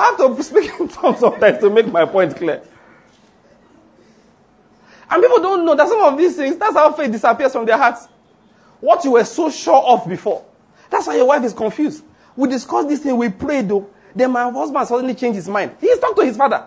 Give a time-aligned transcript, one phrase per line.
[0.00, 2.62] I have to speak in tongues sometimes to make my point clear.
[5.10, 7.76] And people don't know that some of these things, that's how faith disappears from their
[7.76, 8.06] hearts.
[8.80, 10.44] What you were so sure of before.
[10.88, 12.02] That's why your wife is confused.
[12.34, 13.90] We discussed this thing, we prayed though.
[14.14, 15.76] Then my husband suddenly changed his mind.
[15.80, 16.66] He's talked to his father.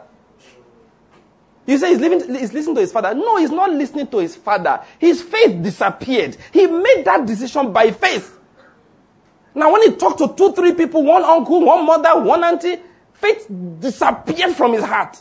[1.66, 3.16] You say he's, living, he's listening to his father.
[3.16, 4.84] No, he's not listening to his father.
[5.00, 6.38] His faith disappeared.
[6.52, 8.38] He made that decision by faith.
[9.56, 12.78] Now, when he talked to two, three people, one uncle, one mother, one auntie,
[13.24, 13.48] faith
[13.80, 15.18] disappeared from his heart.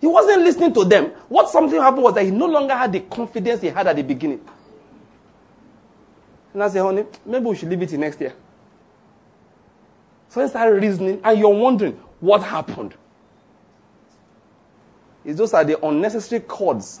[0.00, 1.06] He wasn't listening to them.
[1.28, 4.02] What something happened was that he no longer had the confidence he had at the
[4.02, 4.40] beginning.
[6.52, 8.34] And I said, honey, maybe we should leave it till next year.
[10.28, 12.94] So he started reasoning, and you're wondering, what happened?
[15.24, 17.00] It's those are the unnecessary cords.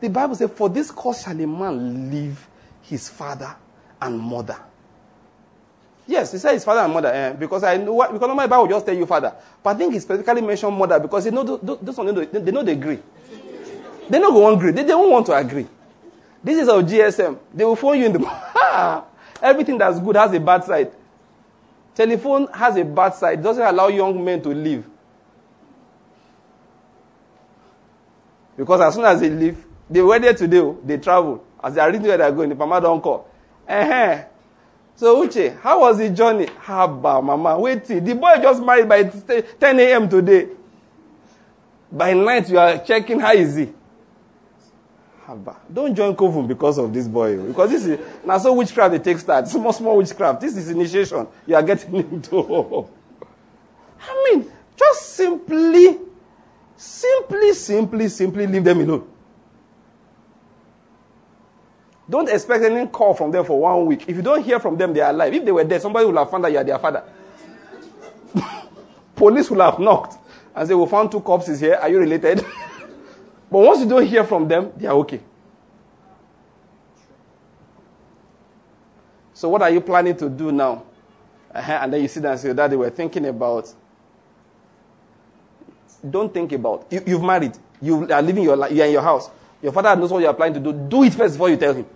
[0.00, 2.48] The Bible says, For this cause shall a man leave
[2.82, 3.54] his father
[4.00, 4.56] and mother.
[6.10, 8.64] Yes, he said his father and mother, eh, because I know what, because normally Bible
[8.64, 9.32] will just tell you father.
[9.62, 12.64] But I think he specifically mentioned mother because they know those one, they, they know
[12.64, 12.98] they agree.
[14.08, 14.72] They don't go agree.
[14.72, 15.68] They, they don't want to agree.
[16.42, 17.38] This is our GSM.
[17.54, 19.04] They will phone you in the
[19.42, 20.90] everything that's good has a bad side.
[21.94, 23.38] Telephone has a bad side.
[23.38, 24.84] It doesn't allow young men to live.
[28.56, 31.44] Because as soon as they leave, they were there today, oh, they travel.
[31.62, 33.28] As they are reading where they are going, the mama don't call.
[33.68, 34.24] Uh-huh.
[35.00, 36.44] So Uche, how was the journey?
[36.44, 37.86] Haba, mama, wait.
[37.86, 40.06] The boy just married by 10 a.m.
[40.06, 40.48] today.
[41.90, 43.72] By night, you are checking how is he.
[45.26, 45.56] Haba.
[45.72, 47.38] Don't join Coven because of this boy.
[47.38, 47.44] Oh.
[47.44, 49.48] Because this is, now so witchcraft they take start.
[49.48, 50.42] Small, small witchcraft.
[50.42, 51.26] This is initiation.
[51.46, 52.86] You are getting into.
[54.02, 55.98] I mean, just simply
[56.80, 59.06] Simply, simply, simply leave them alone.
[62.10, 64.08] Don't expect any call from them for one week.
[64.08, 65.32] If you don't hear from them, they are alive.
[65.32, 67.04] If they were dead, somebody would have found that you are their father.
[69.14, 70.18] Police will have knocked
[70.56, 71.78] and say, We found two corpses here.
[71.80, 72.38] Are you related?
[73.50, 75.20] but once you don't hear from them, they are okay.
[79.32, 80.82] So, what are you planning to do now?
[81.54, 81.78] Uh-huh.
[81.82, 83.72] And then you sit down and say, Daddy, we're thinking about
[86.08, 86.86] don't think about.
[86.90, 87.52] You, you've married.
[87.80, 88.72] You are living your life.
[88.72, 89.30] You are in your house.
[89.62, 90.88] Your father knows what you are planning to do.
[90.88, 91.86] Do it first before you tell him.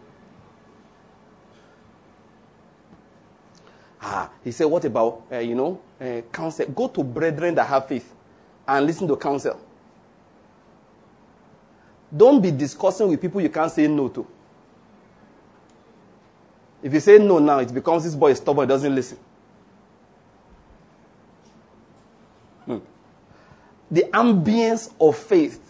[4.07, 6.67] Ah, he said, what about, uh, you know, uh, counsel?
[6.67, 8.13] Go to brethren that have faith
[8.69, 9.59] and listen to counsel.
[12.15, 14.27] Don't be discussing with people you can't say no to.
[16.83, 19.17] If you say no now, it becomes this boy is stubborn, doesn't listen.
[23.91, 25.61] the ambience of faith.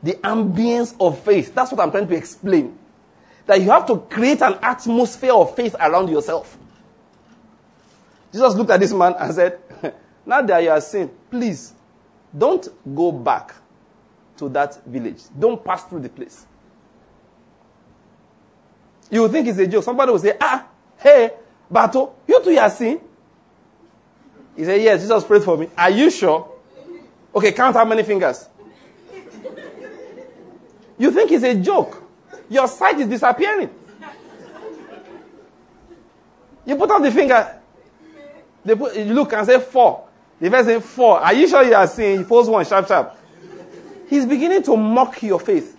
[0.00, 1.52] The ambience of faith.
[1.52, 2.78] That's what I'm trying to explain.
[3.46, 6.56] That you have to create an atmosphere of faith around yourself.
[8.32, 9.58] Jesus looked at this man and said,
[10.26, 11.72] Now that you are saying, please
[12.36, 13.54] don't go back
[14.36, 15.22] to that village.
[15.38, 16.46] Don't pass through the place.
[19.10, 19.84] You think it's a joke.
[19.84, 20.66] Somebody will say, Ah,
[20.98, 21.32] hey,
[21.72, 23.00] Bato, you too are seeing.
[24.56, 25.68] He said, Yes, Jesus prayed for me.
[25.76, 26.52] Are you sure?
[27.34, 28.48] Okay, count how many fingers.
[30.98, 32.02] You think it's a joke.
[32.50, 33.70] Your sight is disappearing.
[36.66, 37.57] You put on the finger.
[38.68, 40.06] They put, you look and say four.
[40.38, 41.20] The person say four.
[41.20, 42.18] Are you sure you are seeing?
[42.18, 43.16] He pulls one sharp, sharp.
[44.10, 45.74] He's beginning to mock your faith.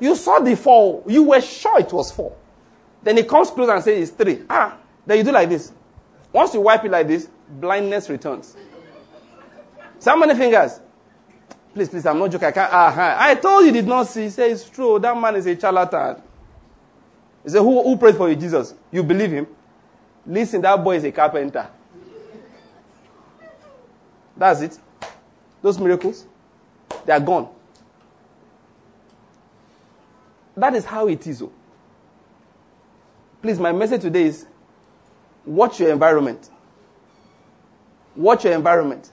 [0.00, 1.02] You saw the four.
[1.06, 2.34] You were sure it was four.
[3.02, 4.42] Then he comes close and says it's three.
[4.48, 5.70] Ah, then you do like this.
[6.32, 8.56] Once you wipe it like this, blindness returns.
[9.98, 10.80] So how many fingers?
[11.74, 12.48] Please, please, I'm not joking.
[12.48, 12.72] I can't.
[12.72, 14.22] Uh, I told you did not see.
[14.22, 14.98] He said, it's true.
[14.98, 16.22] That man is a charlatan.
[17.44, 18.74] He said, who, who prayed for you, Jesus?
[18.90, 19.46] You believe him?
[20.28, 21.66] Listen, that boy is a carpenter.
[24.36, 24.78] That's it.
[25.62, 26.26] Those miracles,
[27.06, 27.48] they are gone.
[30.54, 31.40] That is how it is.
[31.42, 31.50] Oh.
[33.40, 34.46] Please, my message today is
[35.46, 36.50] watch your environment.
[38.14, 39.10] Watch your environment.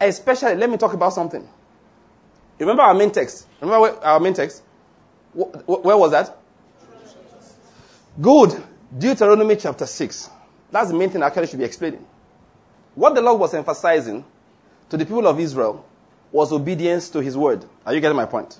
[0.00, 1.46] Especially, let me talk about something.
[2.58, 3.46] Remember our main text?
[3.60, 4.62] Remember our main text?
[5.34, 6.38] Where was that?
[8.20, 8.62] Good.
[8.96, 10.30] Deuteronomy chapter 6.
[10.70, 12.04] That's the main thing I actually should be explaining.
[12.94, 14.24] What the Lord was emphasizing
[14.90, 15.84] to the people of Israel
[16.30, 17.64] was obedience to his word.
[17.86, 18.58] Are you getting my point?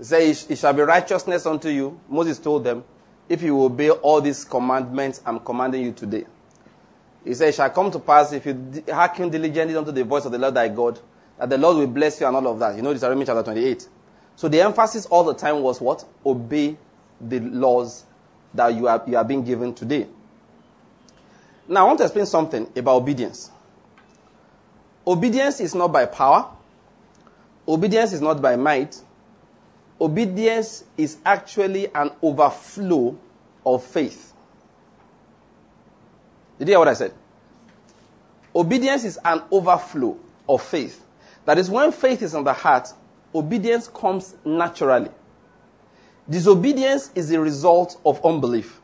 [0.00, 1.98] Say, it shall be righteousness unto you.
[2.08, 2.84] Moses told them,
[3.28, 6.26] if you obey all these commandments I'm commanding you today.
[7.24, 10.32] He said, It shall come to pass if you hearken diligently unto the voice of
[10.32, 10.98] the Lord thy God,
[11.38, 12.76] that the Lord will bless you and all of that.
[12.76, 13.88] You know, Deuteronomy chapter 28.
[14.36, 16.04] So the emphasis all the time was what?
[16.24, 16.76] Obey
[17.20, 18.04] the laws
[18.54, 20.06] that you are, you are being given today.
[21.68, 23.50] Now, I want to explain something about obedience.
[25.06, 26.50] Obedience is not by power.
[27.66, 29.00] Obedience is not by might.
[30.00, 33.16] Obedience is actually an overflow
[33.64, 34.32] of faith.
[36.58, 37.14] Did you hear what I said?
[38.54, 40.18] Obedience is an overflow
[40.48, 41.04] of faith.
[41.44, 42.92] That is, when faith is in the heart,
[43.34, 45.10] obedience comes naturally.
[46.30, 48.80] Disobedience is a result of unbelief.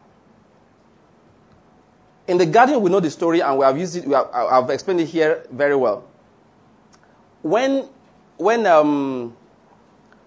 [2.27, 5.01] In the garden, we know the story and we have used it, have, I've explained
[5.01, 6.05] it here very well.
[7.43, 7.89] When,
[8.37, 9.37] when um,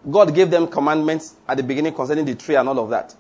[0.10, 3.14] God gave them commandments at the beginning concerning the tree and all of that,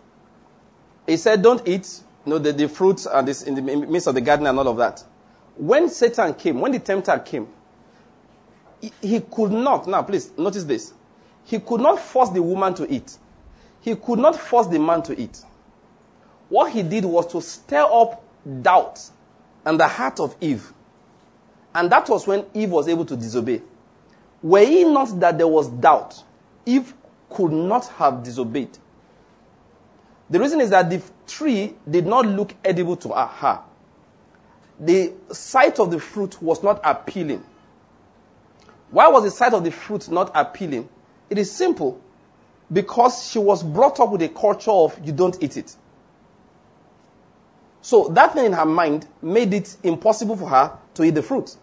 [1.10, 4.14] He said, Don't eat you know, the, the fruits and this, in the midst of
[4.14, 5.04] the garden and all of that.
[5.58, 7.48] When Satan came, when the tempter came,
[8.80, 10.94] he, he could not, now please notice this,
[11.44, 13.18] he could not force the woman to eat.
[13.82, 15.44] He could not force the man to eat.
[16.50, 18.24] What he did was to stir up
[18.62, 19.00] doubt
[19.66, 20.74] in the heart of Eve.
[21.74, 23.62] And that was when Eve was able to disobey.
[24.42, 26.24] Were it not that there was doubt,
[26.66, 26.94] Eve
[27.30, 28.78] could not have disobeyed.
[30.30, 33.62] The reason is that the tree did not look edible to her.
[34.80, 37.44] The sight of the fruit was not appealing.
[38.92, 40.88] Why was the sight of the fruit not appealing?
[41.30, 42.02] It is simple.
[42.72, 45.76] Because she was brought up with a culture of you don't eat it.
[47.82, 51.56] So that thing in her mind made it impossible for her to eat the fruit.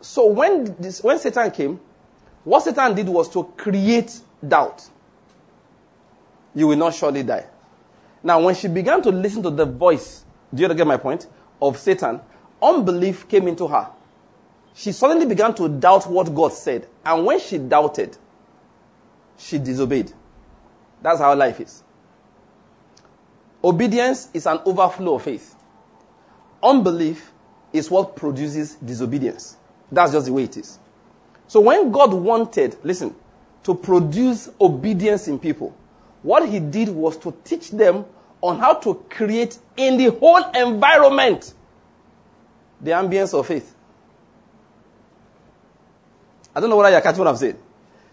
[0.00, 1.80] So when, this, when Satan came,
[2.44, 4.88] what Satan did was to create doubt.
[6.54, 7.46] You will not surely die.
[8.22, 11.26] Now, when she began to listen to the voice, do you get my point?
[11.60, 12.20] Of Satan,
[12.60, 13.88] unbelief came into her.
[14.74, 16.88] She suddenly began to doubt what God said.
[17.04, 18.16] And when she doubted,
[19.42, 20.12] she disobeyed.
[21.02, 21.82] That's how life is.
[23.64, 25.56] Obedience is an overflow of faith.
[26.62, 27.32] Unbelief
[27.72, 29.56] is what produces disobedience.
[29.90, 30.78] That's just the way it is.
[31.48, 33.14] So when God wanted, listen,
[33.64, 35.76] to produce obedience in people,
[36.22, 38.04] what he did was to teach them
[38.40, 41.54] on how to create in the whole environment
[42.80, 43.74] the ambience of faith.
[46.54, 47.58] I don't know whether you're catching what I'm saying.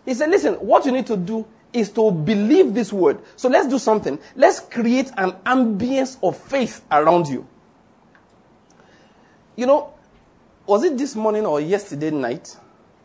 [0.10, 3.20] He said, listen, what you need to do is to believe this word.
[3.36, 4.18] So let's do something.
[4.36, 7.48] Let's create an ambience of faith around you.
[9.56, 9.94] You know,
[10.66, 12.58] was it this morning or yesterday night?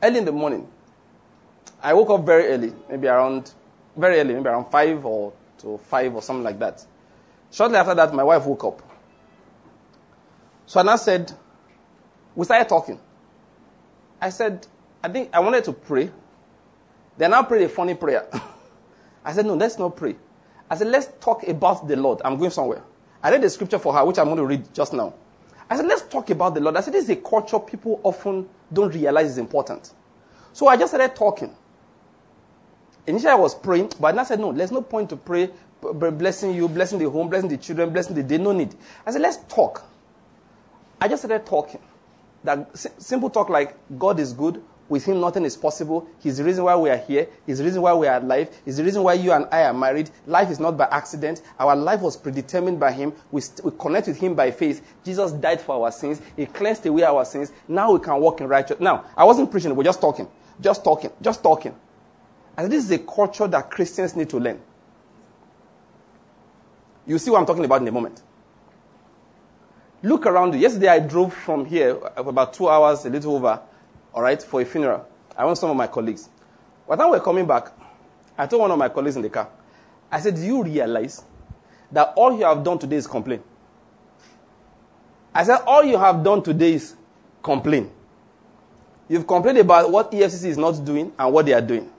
[0.03, 0.67] Early in the morning.
[1.83, 3.53] I woke up very early, maybe around,
[3.95, 6.87] very early, maybe around 5 or to 5 or something like that.
[7.51, 8.83] Shortly after that, my wife woke up.
[10.65, 11.31] So I said,
[12.35, 12.99] we started talking.
[14.23, 14.67] I said,
[15.03, 16.11] I think I wanted to pray.
[17.17, 18.29] Then I prayed a funny prayer.
[19.25, 20.17] I said, no, let's not pray.
[20.71, 22.21] I said, let's talk about the Lord.
[22.25, 22.83] I'm going somewhere.
[23.23, 25.15] I read the scripture for her, which I'm going to read just now.
[25.71, 26.77] I said, let's talk about the Lord.
[26.77, 29.93] I said, this is a culture people often don't realize is important.
[30.53, 31.55] So I just started talking.
[33.07, 35.51] Initially, I was praying, but I said, no, there's no point to pray,
[35.83, 38.39] blessing you, blessing the home, blessing the children, blessing the day.
[38.39, 38.75] No need.
[39.07, 39.85] I said, let's talk.
[41.01, 41.81] I just started talking.
[42.45, 46.07] That simple talk like, God is good, with him, nothing is possible.
[46.21, 47.27] He's the reason why we are here.
[47.47, 48.51] He's the reason why we are alive.
[48.65, 50.11] He's the reason why you and I are married.
[50.27, 51.43] Life is not by accident.
[51.59, 53.15] Our life was predetermined by him.
[53.31, 54.87] We, st- we connect with him by faith.
[55.05, 56.21] Jesus died for our sins.
[56.37, 57.53] He cleansed away our sins.
[57.67, 58.81] Now we can walk in righteousness.
[58.81, 59.75] Now, I wasn't preaching.
[59.75, 60.29] We're just talking.
[60.61, 61.11] Just talking.
[61.23, 61.75] Just talking.
[62.57, 64.61] And this is a culture that Christians need to learn.
[67.07, 68.23] You see what I'm talking about in a moment.
[70.03, 70.61] Look around you.
[70.61, 73.61] Yesterday I drove from here about two hours, a little over,
[74.15, 75.07] all right, for a funeral.
[75.37, 76.29] I went some of my colleagues.
[76.89, 77.73] By the time we we're coming back,
[78.39, 79.49] I told one of my colleagues in the car,
[80.11, 81.25] I said, Do you realize
[81.91, 83.43] that all you have done today is complain?
[85.35, 86.95] I said, All you have done today is
[87.43, 87.91] complain.
[89.09, 91.91] You've complained about what EFCC is not doing and what they are doing.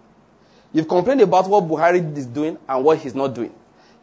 [0.72, 3.54] You've complained about what Buhari is doing and what he's not doing.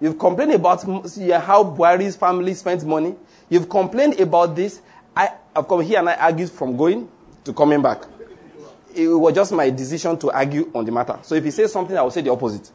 [0.01, 3.15] You've complained about how Buhari's family spends money.
[3.49, 4.81] You've complained about this.
[5.17, 7.09] I, have come here and I argued from going
[7.45, 8.03] to coming back.
[8.95, 11.19] It was just my decision to argue on the matter.
[11.23, 12.71] So if he says something, I will say the opposite.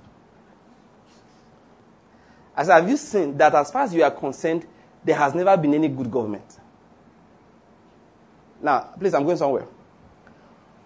[2.56, 4.66] I said, have you seen that as far as you are concerned,
[5.04, 6.60] there has never been any good government?
[8.62, 9.68] Now, please, I'm going somewhere.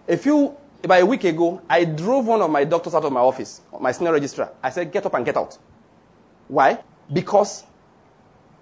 [0.06, 3.20] A few, about a week ago, I drove one of my doctors out of my
[3.20, 4.52] office, my senior registrar.
[4.62, 5.56] I said, get up and get out.
[6.48, 6.78] Why?
[7.10, 7.64] Because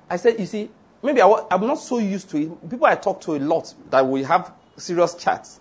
[0.09, 0.71] I said, you see,
[1.03, 2.71] maybe I, am not so used to it.
[2.71, 5.61] People I talk to a lot that we have serious chats.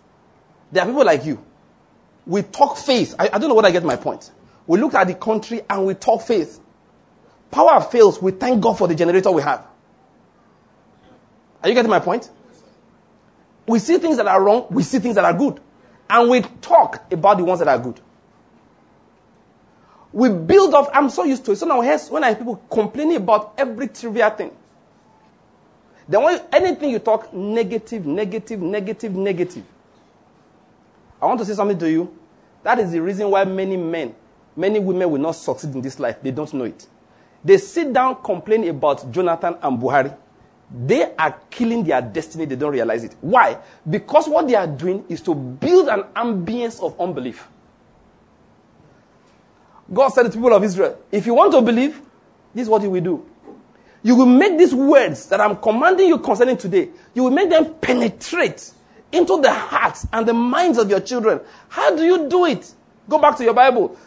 [0.71, 1.43] There are people like you.
[2.25, 3.15] We talk faith.
[3.17, 4.31] I, I don't know what I get my point.
[4.67, 6.59] We look at the country and we talk faith.
[7.51, 8.21] Power fails.
[8.21, 9.65] We thank God for the generator we have.
[11.63, 12.29] Are you getting my point?
[13.67, 15.59] We see things that are wrong, we see things that are good.
[16.09, 17.99] And we talk about the ones that are good.
[20.11, 21.57] We build up, I'm so used to it.
[21.57, 24.51] So now when I hear people complaining about every trivial thing,
[26.09, 29.63] then when anything you talk negative, negative, negative, negative.
[31.21, 32.17] I want to say something to you.
[32.63, 34.15] That is the reason why many men,
[34.55, 36.17] many women will not succeed in this life.
[36.23, 36.87] They don't know it.
[37.43, 40.15] They sit down, complain about Jonathan and Buhari.
[40.71, 42.45] They are killing their destiny.
[42.45, 43.15] They don't realize it.
[43.21, 43.59] Why?
[43.87, 47.47] Because what they are doing is to build an ambience of unbelief.
[49.91, 52.01] God said to the people of Israel, if you want to believe,
[52.53, 53.28] this is what you will do.
[54.01, 57.73] You will make these words that I'm commanding you concerning today, you will make them
[57.75, 58.71] penetrate
[59.11, 61.41] into the hearts and the minds of your children.
[61.67, 62.71] How do you do it?
[63.07, 63.97] Go back to your Bible.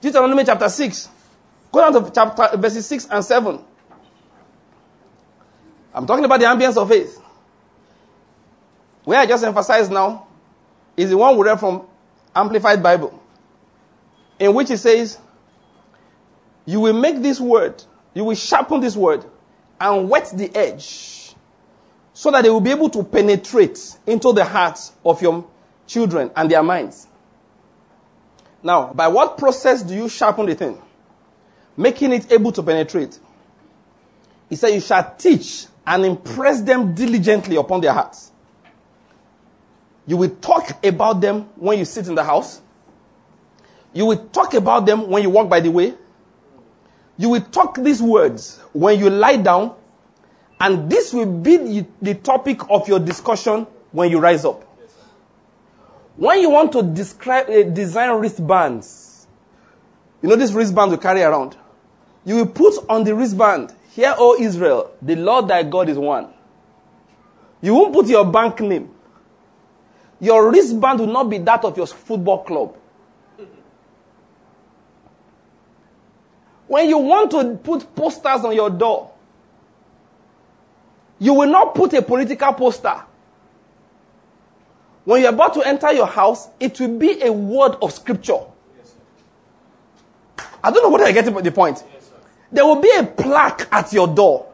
[0.00, 1.08] Deuteronomy chapter 6.
[1.70, 3.60] Go down to chapter, verses 6 and 7.
[5.94, 7.20] I'm talking about the ambience of faith.
[9.04, 10.26] Where I just emphasized now
[10.96, 11.86] is the one we read from
[12.34, 13.22] Amplified Bible,
[14.38, 15.18] in which it says,
[16.64, 17.82] You will make this word,
[18.14, 19.24] you will sharpen this word,
[19.80, 21.34] and wet the edge,
[22.12, 25.46] so that they will be able to penetrate into the hearts of your
[25.86, 27.06] children and their minds.
[28.62, 30.82] Now, by what process do you sharpen the thing?
[31.76, 33.18] Making it able to penetrate.
[34.48, 38.32] He said, You shall teach and impress them diligently upon their hearts.
[40.06, 42.60] You will talk about them when you sit in the house.
[43.92, 45.94] You will talk about them when you walk by the way.
[47.18, 49.74] You will talk these words when you lie down.
[50.58, 54.62] And this will be the topic of your discussion when you rise up.
[56.16, 59.26] When you want to describe, uh, design wristbands,
[60.22, 61.56] you know this wristband you carry around.
[62.24, 66.28] You will put on the wristband Hear, O Israel, the Lord thy God is one.
[67.62, 68.90] You won't put your bank name.
[70.20, 72.76] Your wristband will not be that of your football club.
[76.66, 79.12] When you want to put posters on your door,
[81.18, 83.02] you will not put a political poster.
[85.04, 88.40] When you're about to enter your house, it will be a word of scripture.
[88.76, 88.94] Yes,
[90.62, 91.84] I don't know whether I get the point.
[92.50, 94.52] There will be a plaque at your door.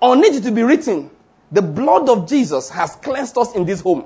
[0.00, 1.10] On it to be written,
[1.52, 4.04] the blood of Jesus has cleansed us in this home.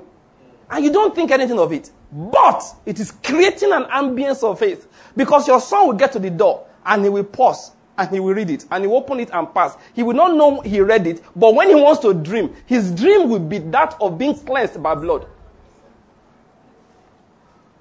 [0.69, 1.91] And you don't think anything of it.
[2.11, 4.87] But it is creating an ambience of faith.
[5.15, 8.33] Because your son will get to the door and he will pause and he will
[8.33, 9.77] read it and he will open it and pass.
[9.93, 13.29] He will not know he read it, but when he wants to dream, his dream
[13.29, 15.27] will be that of being cleansed by blood.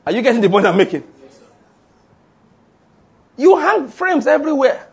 [0.07, 1.05] Are you getting the point I'm making?
[1.23, 1.41] Yes,
[3.37, 4.89] you hang frames everywhere.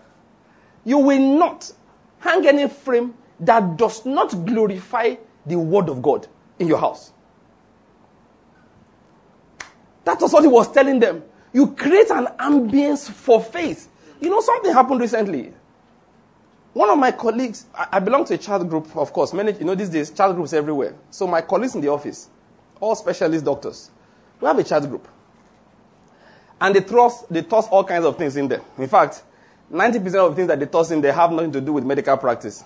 [0.86, 1.72] You will not
[2.20, 6.28] hang any frame that does not glorify the word of God
[6.60, 7.12] in your house.
[10.04, 11.24] That was what he was telling them.
[11.54, 13.88] You create an ambience for faith.
[14.20, 15.54] You know, something happened recently.
[16.74, 19.34] One of my colleagues, I belong to a child group, of course.
[19.34, 20.96] Many, you know, these days, child groups everywhere.
[21.10, 22.30] So my colleagues in the office,
[22.80, 23.90] all specialist doctors,
[24.40, 25.08] we have a child group.
[26.62, 28.62] And they toss, they toss all kinds of things in there.
[28.78, 29.24] In fact,
[29.72, 32.18] 90% of the things that they toss in, they have nothing to do with medical
[32.18, 32.64] practice.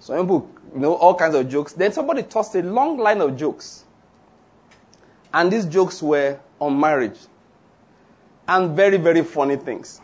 [0.00, 1.72] So people, you know, all kinds of jokes.
[1.72, 3.84] Then somebody tossed a long line of jokes.
[5.32, 7.18] And these jokes were on marriage.
[8.48, 10.00] And very, very funny things.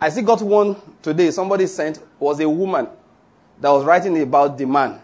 [0.00, 2.88] I see got one today, somebody sent, was a woman
[3.60, 5.00] that was writing about the man.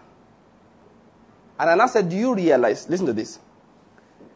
[1.58, 3.38] And I said, Do you realize, listen to this,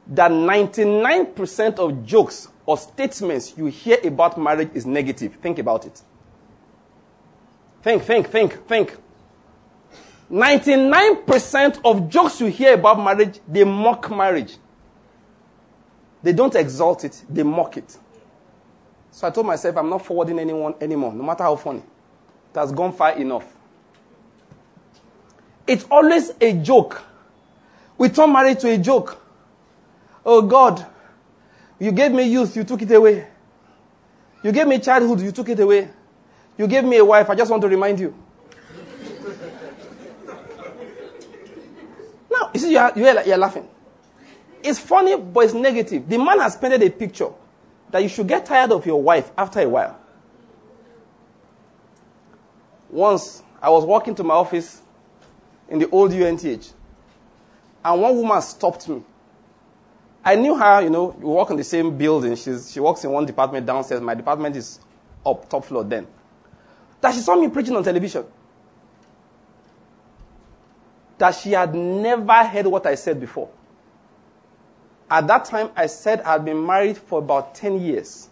[0.08, 5.36] that 99% of jokes or statements you hear about marriage is negative.
[5.40, 6.02] Think about it.
[7.82, 8.96] Think, think, think, think.
[10.30, 14.56] 99% of jokes you hear about marriage, they mock marriage.
[16.22, 17.96] They don't exalt it, they mock it.
[19.18, 21.80] So I told myself, I'm not forwarding anyone anymore, no matter how funny.
[21.80, 23.44] It has gone far enough.
[25.66, 27.02] It's always a joke.
[27.98, 29.20] We turn marriage to a joke.
[30.24, 30.86] Oh God,
[31.80, 33.26] you gave me youth, you took it away.
[34.44, 35.88] You gave me childhood, you took it away.
[36.56, 38.14] You gave me a wife, I just want to remind you.
[42.30, 43.66] now, you see, you're, you're, you're laughing.
[44.62, 46.08] It's funny, but it's negative.
[46.08, 47.30] The man has painted a picture
[47.90, 49.98] that you should get tired of your wife after a while.
[52.90, 54.80] Once, I was walking to my office
[55.68, 56.72] in the old UNTH,
[57.84, 59.02] and one woman stopped me
[60.24, 62.34] I knew her, you know, we work in the same building.
[62.36, 64.02] She's, she works in one department downstairs.
[64.02, 64.78] My department is
[65.24, 66.06] up, top floor then.
[67.00, 68.26] That she saw me preaching on television.
[71.18, 73.48] that she had never heard what I said before.
[75.10, 78.28] At that time, I said I had been married for about 10 years.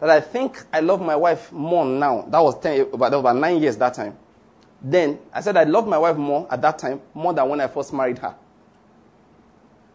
[0.00, 2.26] That I think I love my wife more now.
[2.28, 4.16] That was 10, about, that was about 9 years that time.
[4.82, 7.66] Then, I said I loved my wife more at that time, more than when I
[7.66, 8.34] first married her.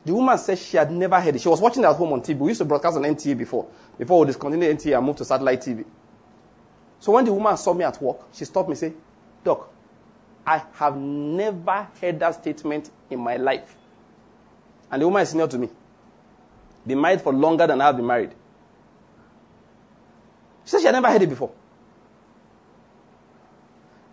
[0.04, 1.42] The woman said she had never heard it.
[1.42, 2.40] She was watching it at home on TV.
[2.40, 3.68] We used to broadcast on NTA before.
[4.00, 5.86] Before we discontinued NTA and moved to satellite TV.
[7.00, 8.94] So when the woman saw me at work, she stopped me and said,
[9.44, 9.70] Doc,
[10.46, 13.76] I have never heard that statement in my life.
[14.90, 15.70] And the woman is near to me.
[16.86, 18.32] Been married for longer than I have been married.
[20.66, 21.52] She said she had never heard it before.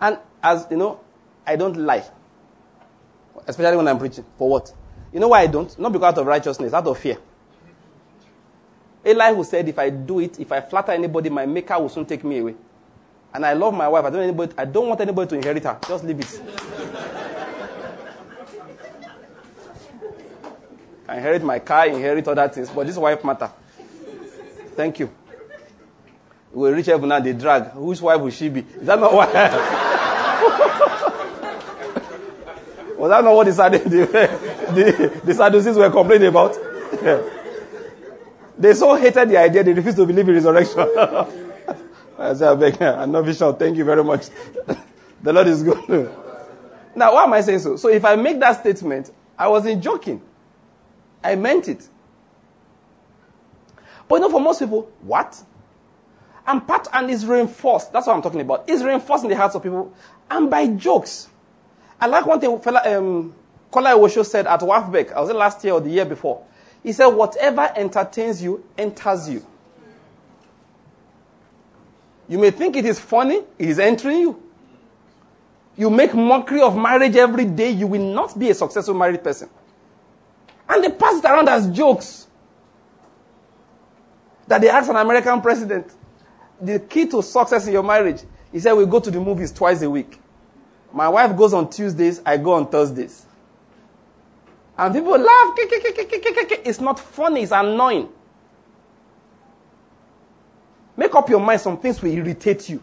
[0.00, 1.00] And as you know,
[1.46, 2.04] I don't lie.
[3.46, 4.24] Especially when I'm preaching.
[4.36, 4.72] For what?
[5.12, 5.76] You know why I don't?
[5.78, 7.18] Not because of righteousness, out of fear.
[9.04, 12.24] Elihu said, if I do it, if I flatter anybody, my maker will soon take
[12.24, 12.54] me away.
[13.32, 14.04] And I love my wife.
[14.04, 15.78] I don't, anybody, I don't want anybody to inherit her.
[15.86, 17.17] Just leave it.
[21.08, 23.50] I inherit my car, inherit other things, but this wife matter.
[24.76, 25.10] Thank you.
[26.52, 27.70] We reach heaven and they drag.
[27.70, 28.60] Whose wife will she be?
[28.60, 29.26] Is that not why?
[32.98, 33.52] Was that not what the,
[34.74, 36.56] the, the Sadducees were complaining about?
[38.58, 40.80] They so hated the idea they refused to believe in resurrection.
[42.18, 43.54] I said, I beg, I'm not vision.
[43.54, 44.26] Thank you very much.
[45.22, 46.10] the Lord is good.
[46.96, 47.76] now, why am I saying so?
[47.76, 50.20] So, if I make that statement, I wasn't joking.
[51.22, 51.88] I meant it.
[54.08, 55.42] But you know, for most people, what?
[56.46, 57.92] And part and is reinforced.
[57.92, 58.64] That's what I'm talking about.
[58.68, 59.92] It's reinforced in the hearts of people
[60.30, 61.28] and by jokes.
[62.00, 63.34] I like one thing fella, um,
[63.70, 66.42] Kola Ewosho said at WAFBEC, I was it last year or the year before.
[66.82, 69.44] He said, whatever entertains you enters you.
[72.28, 74.42] You may think it is funny, it is entering you.
[75.76, 79.48] You make mockery of marriage every day, you will not be a successful married person.
[80.68, 82.26] And they pass it around as jokes.
[84.46, 85.92] That they asked an American president,
[86.60, 89.82] the key to success in your marriage, he said, we go to the movies twice
[89.82, 90.18] a week.
[90.92, 93.26] My wife goes on Tuesdays, I go on Thursdays.
[94.76, 95.54] And people laugh.
[95.56, 98.08] It's not funny, it's annoying.
[100.96, 102.80] Make up your mind, some things will irritate you.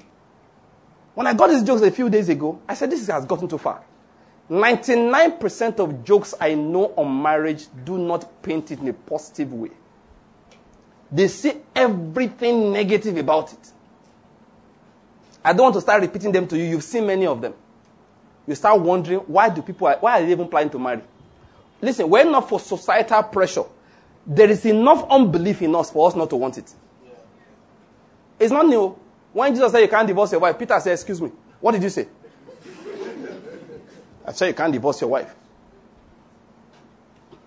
[1.13, 3.57] When I got these jokes a few days ago, I said, This has gotten too
[3.57, 3.83] far.
[4.49, 9.71] 99% of jokes I know on marriage do not paint it in a positive way.
[11.11, 13.71] They see everything negative about it.
[15.43, 16.63] I don't want to start repeating them to you.
[16.63, 17.53] You've seen many of them.
[18.47, 21.01] You start wondering why do people why are they even planning to marry?
[21.81, 23.63] Listen, we're not for societal pressure.
[24.25, 26.73] There is enough unbelief in us for us not to want it.
[28.39, 28.97] It's not new.
[29.33, 31.31] When Jesus said you can't divorce your wife, Peter said, Excuse me.
[31.59, 32.07] What did you say?
[34.25, 35.33] I said you can't divorce your wife.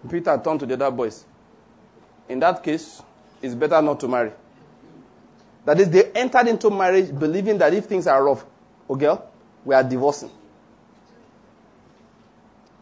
[0.08, 1.24] Peter turned to the other boys.
[2.28, 3.02] In that case,
[3.42, 4.32] it's better not to marry.
[5.64, 8.44] That is, they entered into marriage believing that if things are rough,
[8.88, 9.28] oh girl,
[9.64, 10.30] we are divorcing.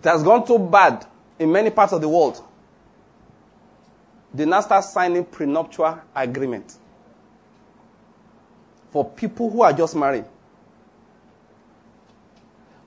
[0.01, 1.07] It has gone so bad
[1.39, 2.41] in many parts of the world.
[4.33, 6.77] They now start signing prenuptial agreement
[8.91, 10.27] for people who are just married.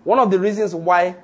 [0.09, 1.17] One of the reasons why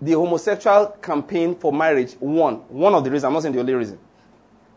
[0.00, 3.74] the homosexual campaign for marriage won, one of the reasons, I'm not saying the only
[3.74, 3.98] reason,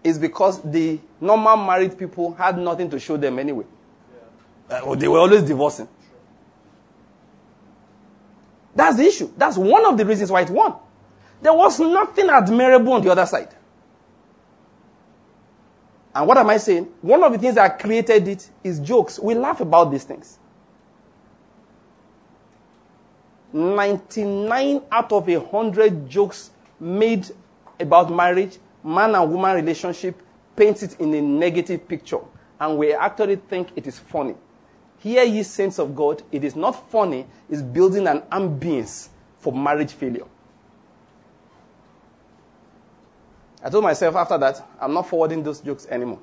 [0.03, 3.65] is because the normal married people had nothing to show them anyway.
[4.67, 4.77] Yeah.
[4.77, 5.87] Uh, they were always divorcing.
[8.75, 9.31] That's the issue.
[9.37, 10.73] That's one of the reasons why it won.
[11.39, 13.53] There was nothing admirable on the other side.
[16.15, 16.85] And what am I saying?
[17.01, 19.19] One of the things that created it is jokes.
[19.19, 20.39] We laugh about these things.
[23.53, 27.29] 99 out of a 100 jokes made
[27.79, 30.21] about marriage, man and woman relationship,
[30.55, 32.19] paints it in a negative picture.
[32.59, 34.35] And we actually think it is funny.
[34.99, 39.91] Hear ye saints of God, it is not funny, it's building an ambience for marriage
[39.91, 40.25] failure.
[43.63, 46.19] I told myself after that, I'm not forwarding those jokes anymore.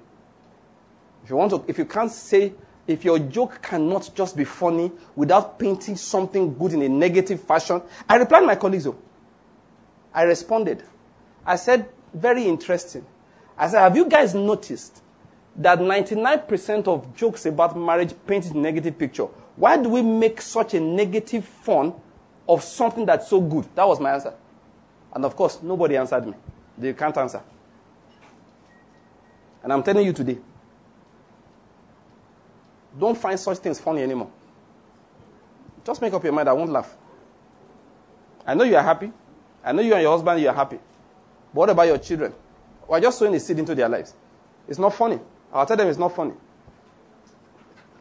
[1.25, 2.53] If you want to, if you can't say,
[2.91, 7.83] if your joke cannot just be funny without painting something good in a negative fashion,
[8.09, 8.85] I replied my colleagues.
[8.85, 8.99] Though.
[10.13, 10.83] I responded.
[11.47, 13.07] I said, very interesting.
[13.57, 15.03] I said, have you guys noticed
[15.57, 19.25] that 99% of jokes about marriage paint a negative picture.
[19.57, 21.93] Why do we make such a negative fun
[22.49, 23.67] of something that's so good?
[23.75, 24.35] That was my answer.
[25.13, 26.35] And of course, nobody answered me.
[26.79, 27.43] They can't answer.
[29.63, 30.39] And I'm telling you today,
[32.99, 34.31] don't find such things funny anymore.
[35.85, 36.97] Just make up your mind, I won't laugh.
[38.47, 39.13] I know you are happy.
[39.65, 40.77] I know you and your husband, you are happy.
[41.53, 42.35] But what about your children?
[42.89, 44.15] We're just sowing a seed into their lives.
[44.69, 45.21] It's not funny.
[45.53, 46.35] I'll tell them it's not funny.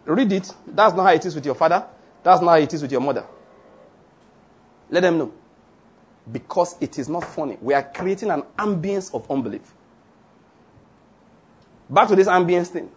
[0.06, 0.54] Read it.
[0.66, 1.86] That's not how it is with your father.
[2.24, 3.26] That's not how it is with your mother.
[4.90, 5.34] Let them know.
[6.32, 7.58] Because it is not funny.
[7.62, 9.74] We are creating an ambience of unbelief.
[11.90, 12.90] Back to this ambience thing.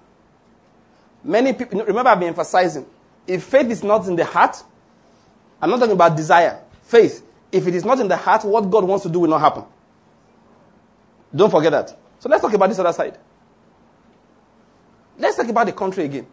[1.24, 2.86] Many people, remember I've been emphasizing,
[3.26, 4.62] if faith is not in the heart,
[5.60, 7.24] I'm not talking about desire, faith.
[7.52, 9.64] If it is not in the heart, what God wants to do will not happen.
[11.34, 11.96] Don't forget that.
[12.18, 13.18] So let's talk about this other side.
[15.18, 16.26] Let's talk about the country again.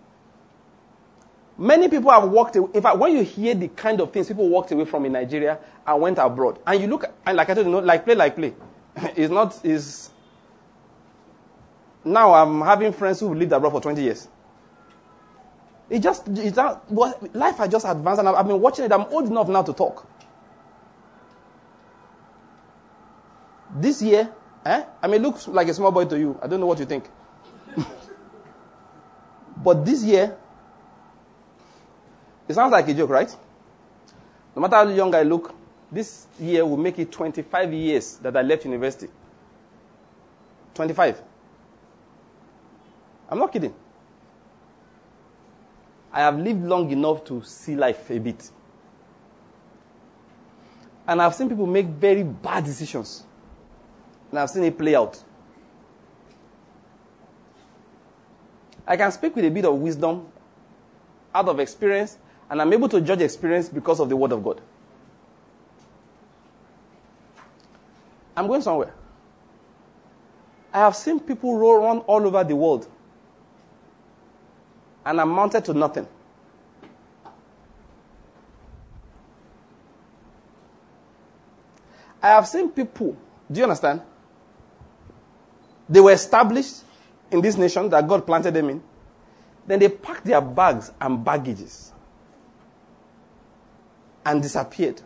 [1.57, 2.71] Many people have walked away.
[2.73, 5.59] In fact, when you hear the kind of things people walked away from in Nigeria
[5.85, 8.53] and went abroad, and you look, and like I told you, like play, like play,
[9.15, 10.09] it's not, is.
[12.05, 14.27] Now I'm having friends who lived abroad for 20 years.
[15.89, 16.91] It just, it's not,
[17.35, 18.91] life has just advanced, and I've been watching it.
[18.91, 20.07] I'm old enough now to talk.
[23.75, 24.29] This year,
[24.65, 24.83] eh?
[25.01, 26.37] I may look like a small boy to you.
[26.41, 27.05] I don't know what you think.
[29.63, 30.37] but this year,
[32.47, 33.35] it sounds like a joke, right?
[34.55, 35.55] No matter how young I look,
[35.91, 39.07] this year will make it 25 years that I left university.
[40.75, 41.21] 25.
[43.29, 43.73] I'm not kidding.
[46.11, 48.49] I have lived long enough to see life a bit.
[51.07, 53.23] And I've seen people make very bad decisions.
[54.29, 55.23] And I've seen it play out.
[58.87, 60.27] I can speak with a bit of wisdom
[61.33, 62.17] out of experience
[62.49, 64.61] and I'm able to judge experience because of the Word of God.
[68.35, 68.93] I'm going somewhere.
[70.73, 72.87] I have seen people run all over the world
[75.09, 76.07] and amounted to nothing.
[82.21, 83.17] I have seen people,
[83.51, 84.01] do you understand?
[85.89, 86.83] They were established
[87.31, 88.83] in this nation that God planted them in.
[89.65, 91.91] Then they packed their bags and baggages
[94.23, 95.01] and disappeared.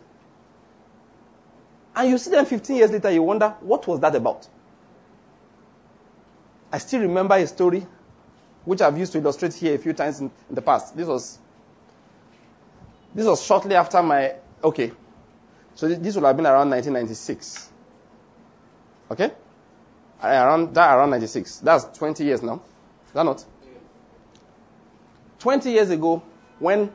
[1.96, 4.46] And you see them 15 years later, you wonder, what was that about?
[6.70, 7.86] I still remember a story
[8.64, 10.96] which I've used to illustrate here a few times in, in the past.
[10.96, 11.38] This was
[13.14, 14.92] this was shortly after my okay.
[15.74, 17.70] So this, this would have been around 1996.
[19.10, 19.30] Okay?
[20.22, 21.58] Around that around 96.
[21.58, 22.62] That's 20 years now.
[23.06, 23.44] Is that not?
[25.40, 26.22] 20 years ago,
[26.58, 26.90] when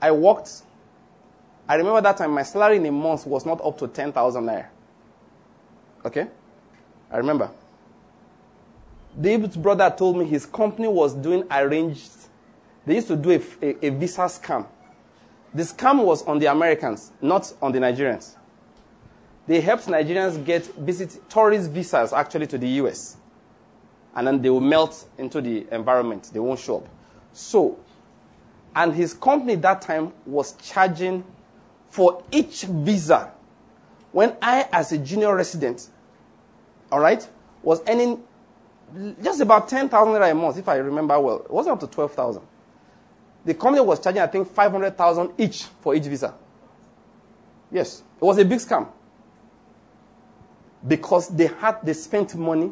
[0.00, 0.62] I worked
[1.68, 4.66] I remember that time my salary in a month was not up to 10,000 naira.
[6.04, 6.26] Okay?
[7.10, 7.50] I remember.
[9.20, 12.10] David's brother told me his company was doing arranged,
[12.86, 14.66] they used to do a, a, a visa scam.
[15.54, 18.36] The scam was on the Americans, not on the Nigerians.
[19.46, 23.16] They helped Nigerians get visit tourist visas actually to the US.
[24.14, 26.30] And then they will melt into the environment.
[26.32, 26.88] They won't show up.
[27.32, 27.78] So,
[28.74, 31.24] and his company that time was charging
[31.88, 33.32] for each visa,
[34.12, 35.88] when I, as a junior resident,
[36.90, 37.26] all right,
[37.62, 38.22] was earning
[39.22, 41.40] just about 10,000 naira a month, if I remember well.
[41.40, 42.42] It wasn't up to 12,000.
[43.44, 46.34] The company was charging, I think, 500,000 each for each visa.
[47.70, 48.88] Yes, it was a big scam.
[50.86, 52.70] Because they had, they spent money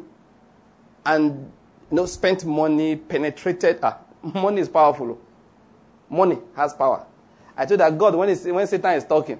[1.05, 1.51] and,
[1.89, 3.79] you know, spent money, penetrated.
[3.81, 5.19] Ah, money is powerful.
[6.09, 7.05] Money has power.
[7.55, 9.39] I told that God, when, when Satan is talking,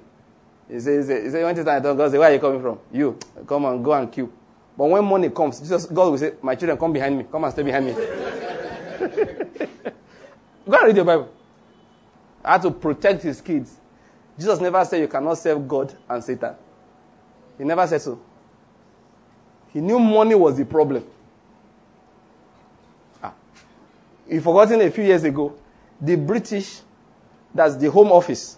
[0.69, 2.79] he says, he says when Satan is talking, God says, where are you coming from?
[2.91, 4.31] You, come on, go and kill.
[4.81, 7.23] But when money comes, Jesus, God will say, my children, come behind me.
[7.31, 7.93] Come and stay behind me.
[7.93, 8.01] go
[10.75, 11.29] and read your Bible.
[12.43, 13.77] I had to protect his kids.
[14.39, 16.55] Jesus never said you cannot serve God and Satan.
[17.59, 18.19] He never said so.
[19.71, 21.05] He knew money was the problem.
[23.21, 23.35] Ah.
[24.27, 25.53] You've forgotten a few years ago,
[26.01, 26.79] the British
[27.53, 28.57] that's the Home Office,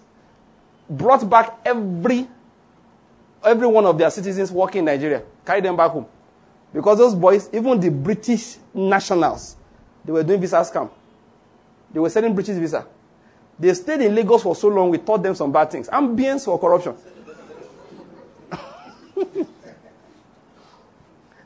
[0.90, 2.30] brought back every
[3.44, 6.06] every one of their citizens working in Nigeria, carried them back home.
[6.74, 9.56] Because those boys, even the British nationals,
[10.04, 10.90] they were doing visa scam.
[11.92, 12.88] They were selling British visa.
[13.60, 15.88] They stayed in Lagos for so long, we taught them some bad things.
[15.88, 16.96] Ambience for corruption.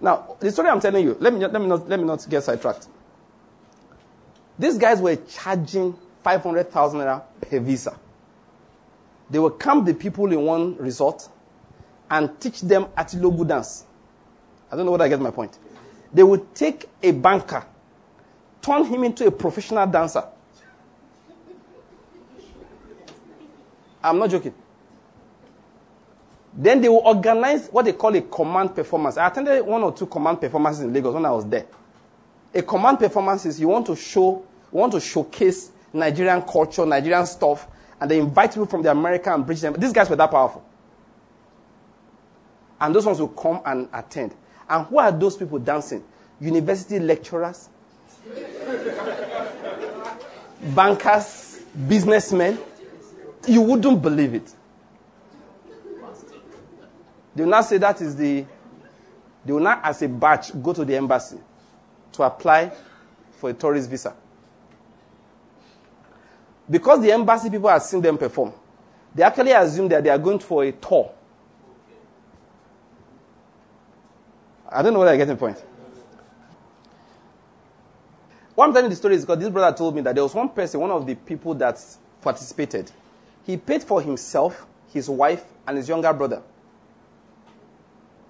[0.02, 2.44] now, the story I'm telling you, let me, let me, not, let me not get
[2.44, 2.88] sidetracked.
[4.58, 8.00] These guys were charging 500,000 naira per visa.
[9.30, 11.28] They will camp the people in one resort
[12.10, 13.84] and teach them Atilogu dance.
[14.72, 15.58] I don't know whether I get my point.
[16.14, 17.66] They will take a banker,
[18.62, 20.24] turn him into a professional dancer.
[24.04, 24.54] I'm not joking.
[26.54, 29.18] Then they will organize what they call a command performance.
[29.18, 31.68] I attended one or two command performances in Lagos when I was there.
[32.54, 37.26] A command performance is you want to show, you want to showcase Nigerian culture, Nigerian
[37.26, 37.68] stuff,
[38.02, 39.70] and they invite people from the American and British.
[39.78, 40.64] These guys were that powerful.
[42.80, 44.34] And those ones will come and attend.
[44.70, 46.04] And who are those people dancing?
[46.40, 47.70] University lecturers,
[50.76, 52.60] bankers, businessmen.
[53.48, 54.54] You wouldn't believe it.
[57.36, 58.46] They will not say that is the,
[59.46, 61.38] they will not, as a batch, go to the embassy
[62.14, 62.72] to apply
[63.38, 64.16] for a tourist visa.
[66.70, 68.54] Because the embassy people have seen them perform,
[69.14, 71.12] they actually assume that they are going for a tour.
[74.70, 75.64] I don't know whether I get the point.
[78.56, 80.50] What I'm telling the story is because this brother told me that there was one
[80.50, 81.80] person, one of the people that
[82.22, 82.92] participated.
[83.46, 86.42] He paid for himself, his wife, and his younger brother.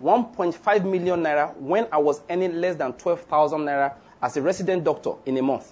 [0.04, 5.14] 1.5 million naira when I was earning less than 12,000 naira as a resident doctor
[5.26, 5.72] in a month.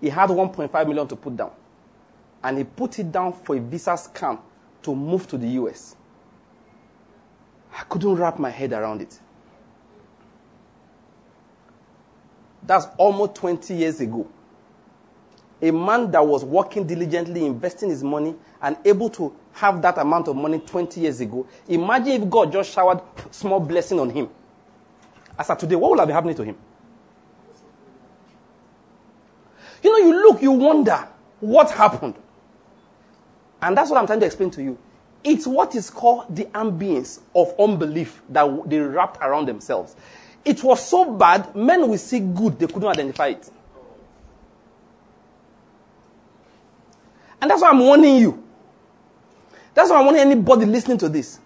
[0.00, 1.52] He had 1.5 million to put down
[2.42, 4.38] and he put it down for a visa scam
[4.82, 5.96] to move to the US.
[7.78, 9.20] I couldn't wrap my head around it.
[12.66, 14.26] That's almost 20 years ago.
[15.62, 20.28] A man that was working diligently, investing his money, and able to have that amount
[20.28, 21.46] of money 20 years ago.
[21.68, 23.00] Imagine if God just showered
[23.30, 24.28] small blessing on him.
[25.38, 26.56] As of today, what would have been happening to him?
[29.82, 31.06] You know, you look, you wonder
[31.40, 32.14] what happened.
[33.62, 34.78] And that's what I'm trying to explain to you.
[35.24, 39.96] It's what is called the ambience of unbelief that they wrapped around themselves.
[40.46, 43.50] It was so bad, men will see good, they couldn't identify it.
[47.42, 48.44] And that's why I'm warning you.
[49.74, 51.40] That's why I want anybody listening to this.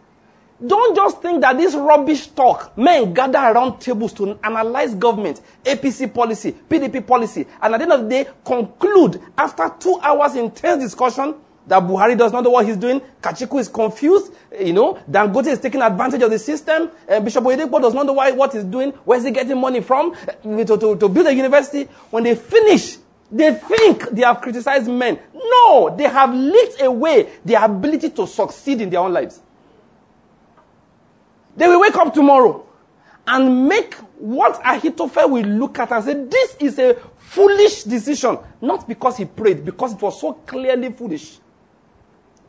[0.64, 6.12] Don't just think that this rubbish talk, men gather around tables to analyze government, APC
[6.12, 10.82] policy, PDP policy, and at the end of the day, conclude after two hours intense
[10.82, 11.36] discussion
[11.70, 13.00] that Buhari does not know what he's doing.
[13.22, 14.32] Atiku is confused.
[14.60, 16.90] You know, Dangote is taking advantage of the system.
[17.08, 18.90] Uh, Bishop Oyedepo does not know why, what he's doing.
[19.04, 21.84] Where's he getting money from uh, to, to, to build a university?
[22.10, 22.96] When they finish,
[23.30, 25.20] they think they have criticized men.
[25.32, 29.40] No, they have leaked away their ability to succeed in their own lives.
[31.56, 32.66] They will wake up tomorrow
[33.28, 38.38] and make what Ahithophel will look at and say, this is a foolish decision.
[38.60, 41.38] Not because he prayed, because it was so clearly foolish.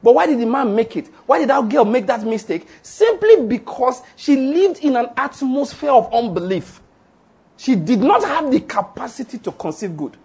[0.04, 1.08] But why did the man make it?
[1.26, 2.68] Why did that girl make that mistake?
[2.82, 6.82] Simply because she lived in an atmosphere of unbelief.
[7.58, 10.18] She did not have the capacity to conceive good.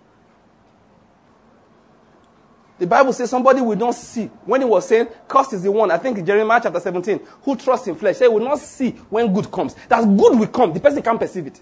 [2.79, 4.27] The Bible says somebody will not see.
[4.45, 7.87] When he was saying, Cursed is the one, I think Jeremiah chapter 17, who trusts
[7.89, 8.19] in flesh.
[8.19, 9.75] They will not see when good comes.
[9.89, 10.73] That good will come.
[10.73, 11.61] The person can't perceive it.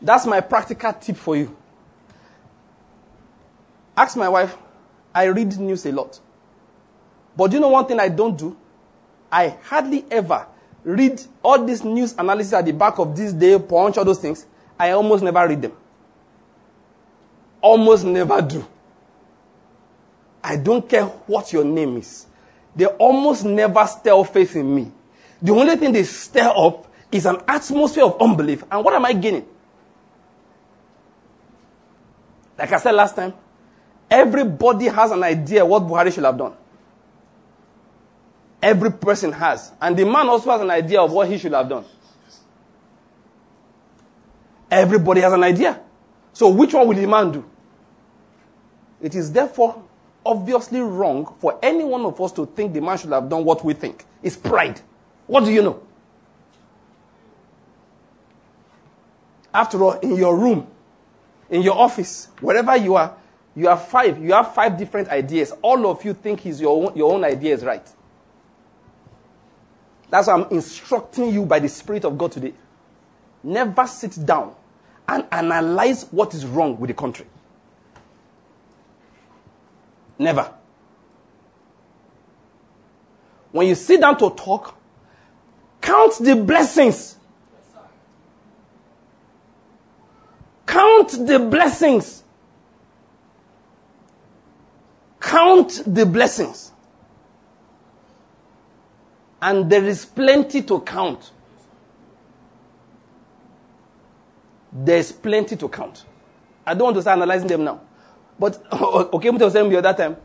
[0.00, 1.56] That's my practical tip for you.
[3.96, 4.56] Ask my wife,
[5.14, 6.20] I read news a lot.
[7.36, 8.56] But you know one thing I don't do?
[9.30, 10.46] I hardly ever
[10.84, 14.46] read all this news analysis at the back of ThisDay, punch, all those things.
[14.78, 15.72] I almost never read them.
[17.60, 18.66] Almost never do.
[20.42, 22.26] I don't care what your name is.
[22.74, 24.90] They almost never stir faith in me.
[25.42, 28.64] The only thing they stir up is an atmosphere of unbelief.
[28.70, 29.46] And what am I gaining?
[32.56, 33.34] Like I said last time,
[34.10, 36.54] Everybody has an idea what Buhari should have done.
[38.62, 39.72] Every person has.
[39.80, 41.84] And the man also has an idea of what he should have done.
[44.70, 45.80] Everybody has an idea.
[46.32, 47.44] So which one will the man do?
[49.00, 49.82] It is therefore
[50.26, 53.64] obviously wrong for any one of us to think the man should have done what
[53.64, 54.04] we think.
[54.22, 54.80] It's pride.
[55.26, 55.82] What do you know?
[59.54, 60.66] After all, in your room,
[61.48, 63.16] in your office, wherever you are,
[63.58, 64.22] you have five.
[64.22, 65.52] You have five different ideas.
[65.62, 67.84] All of you think is your own, your own idea is right.
[70.08, 72.54] That's why I'm instructing you by the Spirit of God today.
[73.42, 74.54] Never sit down
[75.08, 77.26] and analyze what is wrong with the country.
[80.20, 80.54] Never.
[83.50, 84.76] When you sit down to talk,
[85.80, 87.16] count the blessings.
[90.64, 92.22] Count the blessings.
[95.20, 96.72] Count the blessings.
[99.40, 101.30] And there is plenty to count.
[104.72, 106.04] There's plenty to count.
[106.66, 107.80] I don't want to start analyzing them now.
[108.38, 110.16] But, okay, was saying the other time,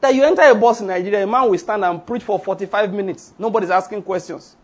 [0.00, 2.92] That you enter a bus in Nigeria, a man will stand and preach for 45
[2.92, 3.34] minutes.
[3.38, 4.56] Nobody's asking questions.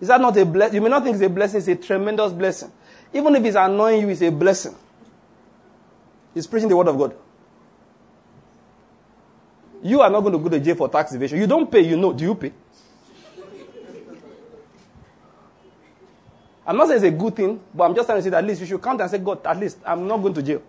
[0.00, 0.76] Is that not a blessing?
[0.76, 2.72] You may not think it's a blessing, it's a tremendous blessing.
[3.12, 4.74] Even if it's annoying you, it's a blessing.
[6.32, 7.14] He's preaching the word of God.
[9.82, 11.38] You are not going to go to jail for tax evasion.
[11.38, 12.12] You don't pay, you know.
[12.12, 12.52] Do you pay?
[16.66, 18.46] I'm not saying it's a good thing, but I'm just trying to say that at
[18.46, 20.62] least you should count and say, God, at least I'm not going to jail.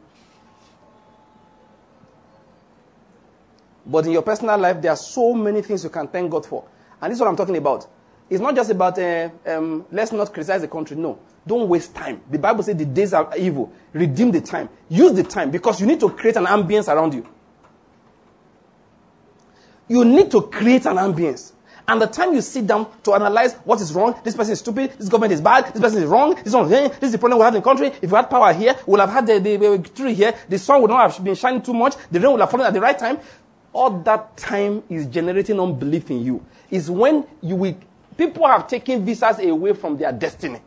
[3.86, 6.64] But in your personal life, there are so many things you can thank God for.
[7.02, 7.88] And this is what I'm talking about.
[8.30, 10.96] It's not just about, uh, um, let's not criticize the country.
[10.96, 11.20] No.
[11.46, 12.22] Don't waste time.
[12.30, 13.74] The Bible says the days are evil.
[13.92, 14.70] Redeem the time.
[14.88, 17.28] Use the time because you need to create an ambience around you.
[19.92, 21.52] You need to create an ambience.
[21.88, 24.94] And the time you sit down to analyze what is wrong, this person is stupid,
[24.98, 27.44] this government is bad, this person is wrong, this one, this is the problem we
[27.44, 27.88] have in the country.
[28.02, 30.58] If we had power here, we would have had the, the, the tree here, the
[30.58, 32.80] sun would not have been shining too much, the rain would have fallen at the
[32.80, 33.20] right time.
[33.74, 36.46] All that time is generating unbelief in you.
[36.70, 37.76] Is when you will
[38.18, 40.60] People have taken visas away from their destiny.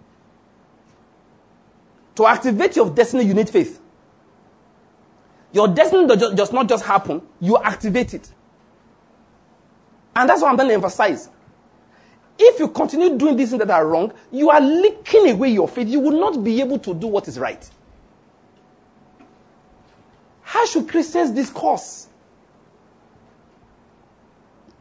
[2.16, 3.80] To activate your destiny, you need faith.
[5.52, 8.28] Your destiny does not just happen, you activate it.
[10.16, 11.28] And that's what I'm going to emphasize.
[12.38, 15.88] If you continue doing these things that are wrong, you are leaking away your faith.
[15.88, 17.68] You will not be able to do what is right.
[20.42, 22.08] How should Christians discourse?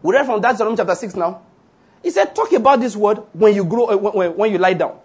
[0.02, 1.42] We read from that chapter 6 now.
[2.04, 5.00] He said, talk about this word when you grow, uh, when, when you lie down,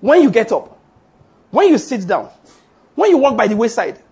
[0.00, 0.76] when you get up,
[1.52, 2.30] when you sit down,
[2.96, 4.02] when you walk by the wayside.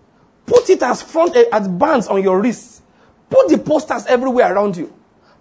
[0.45, 2.78] Put it as front, uh, as bands on your wrists.
[3.29, 4.93] Put the posters everywhere around you.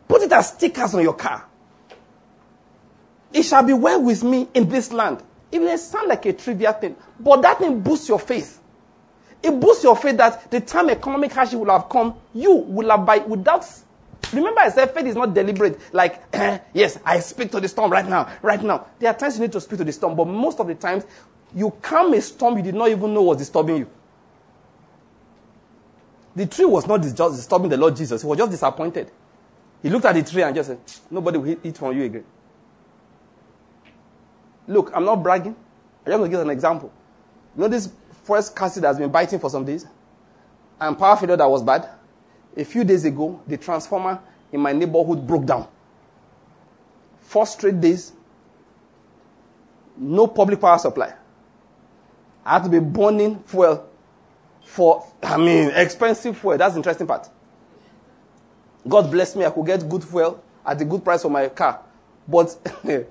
[0.06, 1.46] Put it as stickers on your car.
[3.32, 5.22] It shall be well with me in this land.
[5.50, 8.60] It may sound like a trivial thing, but that thing boosts your faith.
[9.42, 13.06] It boosts your faith that the time economic hardship will have come, you will have
[13.06, 13.64] by without
[14.32, 15.78] Remember, I said faith is not deliberate.
[15.92, 16.22] Like,
[16.74, 18.86] yes, I speak to the storm right now, right now.
[18.98, 21.04] There are times you need to speak to the storm, but most of the times,
[21.54, 23.90] you calm a storm you did not even know was disturbing you.
[26.38, 29.10] The tree was not just disturbing the Lord Jesus, he was just disappointed.
[29.82, 30.78] He looked at the tree and just said,
[31.10, 32.24] Nobody will eat from you again.
[34.68, 35.56] Look, I'm not bragging.
[36.06, 36.92] I just want to give an example.
[37.56, 37.90] You know this
[38.22, 39.84] first cassie that has been biting for some days?
[40.80, 41.88] And power failure that was bad?
[42.56, 44.20] A few days ago, the transformer
[44.52, 45.66] in my neighborhood broke down.
[47.22, 48.12] Four straight days,
[49.96, 51.14] no public power supply.
[52.44, 53.88] I had to be burning fuel
[54.68, 56.58] for, I mean, expensive fuel.
[56.58, 57.28] That's the interesting part.
[58.86, 61.80] God bless me, I could get good fuel at a good price for my car.
[62.26, 62.56] But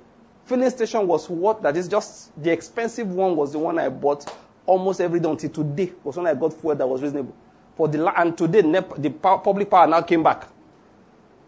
[0.46, 4.32] filling station was what that is just the expensive one was the one I bought
[4.65, 7.36] almost every day until today was when I got fuel that was reasonable
[7.76, 10.48] for the and today the public power now came back.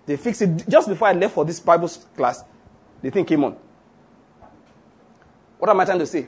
[0.06, 2.44] They fixed it just before I left for this Bible class.
[3.02, 3.56] The thing came on.
[5.60, 6.28] What am I trying to say?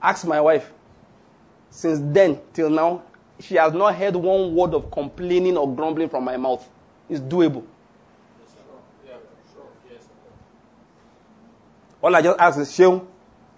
[0.00, 0.72] Ask my wife.
[1.68, 3.02] Since then till now,
[3.40, 6.68] she has not heard one word of complaining or grumbling from my mouth.
[7.08, 7.64] It's doable.
[12.02, 13.06] All I just ask is, Sheung,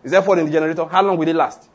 [0.03, 0.85] is there food in the generator?
[0.85, 1.69] How long will it last?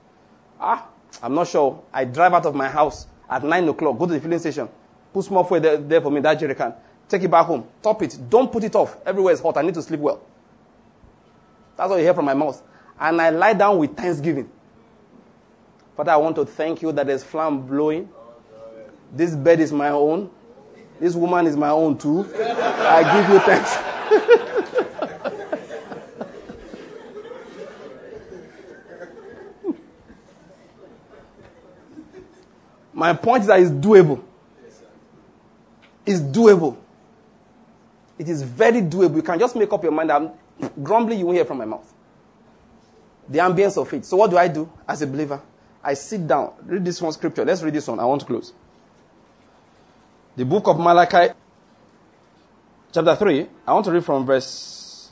[0.60, 0.88] Ah,
[1.24, 1.82] I'm not sure.
[1.94, 4.68] I drive out of my house at 9 o'clock, go to the filling station,
[5.14, 6.74] put small fuel there, there for me, that jerry can.
[7.08, 7.66] Take it back home.
[7.82, 8.18] Top it.
[8.30, 8.98] Don't put it off.
[9.06, 9.56] Everywhere is hot.
[9.58, 10.22] I need to sleep well.
[11.78, 12.62] That's what you hear from my mouth.
[13.00, 14.50] And I lie down with thanksgiving.
[15.98, 18.08] Father, I want to thank you that there's flame blowing.
[19.12, 20.30] This bed is my own.
[21.00, 22.24] This woman is my own too.
[22.40, 23.78] I give you thanks.
[32.94, 34.24] My point is that it's doable.
[36.04, 36.76] It's doable.
[38.18, 39.18] It is very doable.
[39.18, 40.12] You can just make up your mind.
[40.12, 40.32] I'm
[40.82, 41.94] grumbling, you won't hear from my mouth.
[43.30, 44.04] The ambience of it.
[44.04, 45.40] So, what do I do as a believer?
[45.88, 47.46] I sit down, read this one scripture.
[47.46, 47.98] Let's read this one.
[47.98, 48.52] I want to close.
[50.36, 51.34] The book of Malachi,
[52.92, 53.48] chapter 3.
[53.66, 55.12] I want to read from verse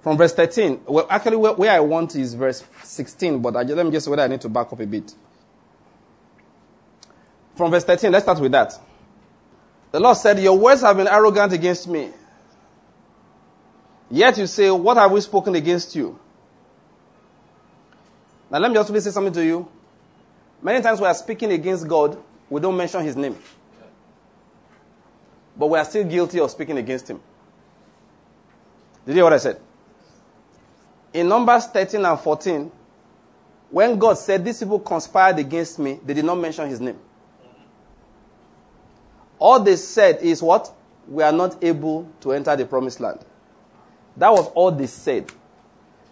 [0.00, 0.80] from verse 13.
[0.86, 4.22] Well, actually, where, where I want is verse 16, but I, let me just whether
[4.22, 5.14] I need to back up a bit.
[7.54, 8.72] From verse 13, let's start with that.
[9.92, 12.12] The Lord said, Your words have been arrogant against me.
[14.10, 16.18] Yet you say, What have we spoken against you?
[18.50, 19.68] Now, let me just say something to you.
[20.62, 22.16] Many times we are speaking against God,
[22.48, 23.36] we don't mention his name.
[25.56, 27.20] But we are still guilty of speaking against him.
[29.04, 29.60] Did you hear what I said?
[31.12, 32.70] In Numbers 13 and 14,
[33.70, 36.98] when God said, These people conspired against me, they did not mention his name.
[39.38, 40.72] All they said is what?
[41.08, 43.20] We are not able to enter the promised land.
[44.16, 45.30] That was all they said.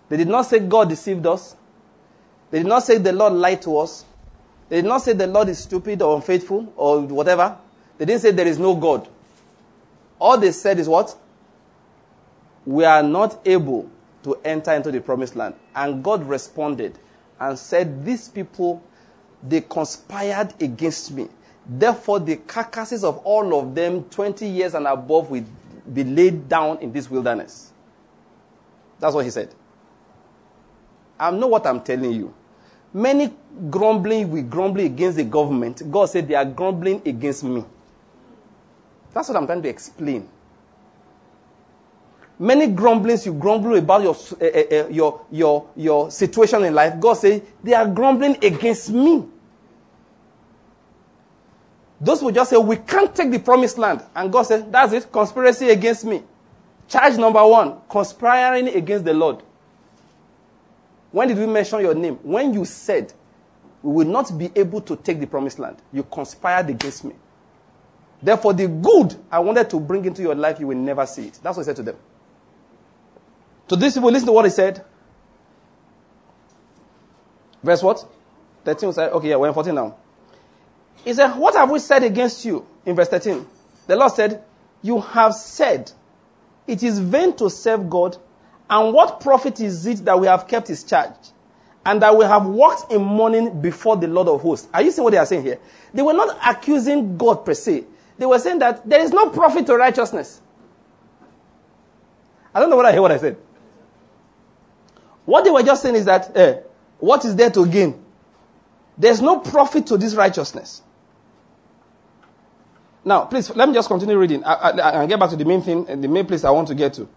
[0.09, 1.57] They did not say God deceived us.
[2.55, 4.05] They did not say the Lord lied to us.
[4.69, 7.59] They did not say the Lord is stupid or unfaithful or whatever.
[7.99, 9.09] They didn't say there is no God.
[10.21, 11.17] All they said is what?
[12.65, 13.91] We are not able
[14.23, 15.57] to enter into the promised land.
[15.75, 16.97] And God responded
[17.41, 18.81] and said, These people,
[19.43, 21.27] they conspired against me.
[21.67, 25.45] Therefore, the carcasses of all of them, 20 years and above, will
[25.93, 27.73] be laid down in this wilderness.
[29.01, 29.53] That's what he said.
[31.19, 32.33] I know what I'm telling you.
[32.95, 33.35] Many
[33.71, 35.83] grumbling we grumble against the government.
[35.91, 37.65] God said they are grumbling against me.
[39.13, 40.29] That's what I'm trying to explain.
[42.39, 47.01] Many grumblings you grumble about your, uh, uh, your, your, your situation in life.
[47.01, 49.25] God said they are grumbling against me.
[52.01, 54.05] Those will just say, We can't take the promised land.
[54.15, 56.23] And God said, That's it, conspiracy against me.
[56.89, 59.43] Charge number one, conspiring against the Lord.
[61.15, 62.17] When did we mention your name?
[62.25, 63.12] When you said,
[63.83, 65.77] We will not be able to take the promised land.
[65.93, 67.15] You conspired against me.
[68.21, 71.39] Therefore, the good I wanted to bring into your life, you will never see it.
[71.41, 71.97] That's what he said to them.
[73.69, 74.85] To these people, listen to what he said.
[77.62, 78.05] Verse what?
[78.65, 79.97] 13 said, okay, yeah, we're in 14 now.
[81.05, 82.67] He said, What have we said against you?
[82.85, 83.47] In verse 13.
[83.87, 84.43] The Lord said,
[84.83, 85.93] You have said,
[86.67, 88.17] It is vain to serve God,
[88.69, 91.15] and what profit is it that we have kept his charge?
[91.87, 94.69] And that we have walked in mourning before the Lord of hosts.
[94.73, 95.59] Are you seeing what they are saying here?
[95.93, 97.85] They were not accusing God per se.
[98.17, 100.41] They were saying that there is no profit to righteousness.
[102.55, 103.37] I don't know what I hear what I said.
[105.27, 106.61] What they were just saying is that, eh,
[106.99, 108.03] what is there to gain?
[108.97, 110.83] There's no profit to this righteousness.
[113.05, 116.09] Now, please, let me just continue reading and get back to the main thing, the
[116.09, 117.09] main place I want to get to.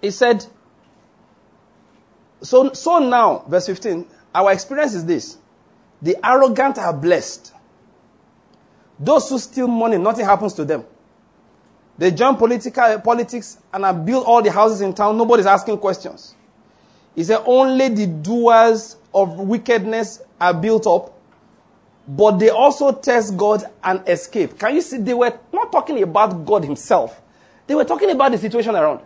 [0.00, 0.44] He said,
[2.42, 5.36] so, so now, verse 15, our experience is this.
[6.00, 7.52] The arrogant are blessed.
[8.98, 10.84] Those who steal money, nothing happens to them.
[11.98, 15.18] They join political, politics and built all the houses in town.
[15.18, 16.34] Nobody's asking questions.
[17.14, 21.20] He said, only the doers of wickedness are built up
[22.16, 24.58] but they also test God and escape.
[24.58, 24.98] Can you see?
[24.98, 27.20] They were not talking about God Himself,
[27.66, 29.00] they were talking about the situation around.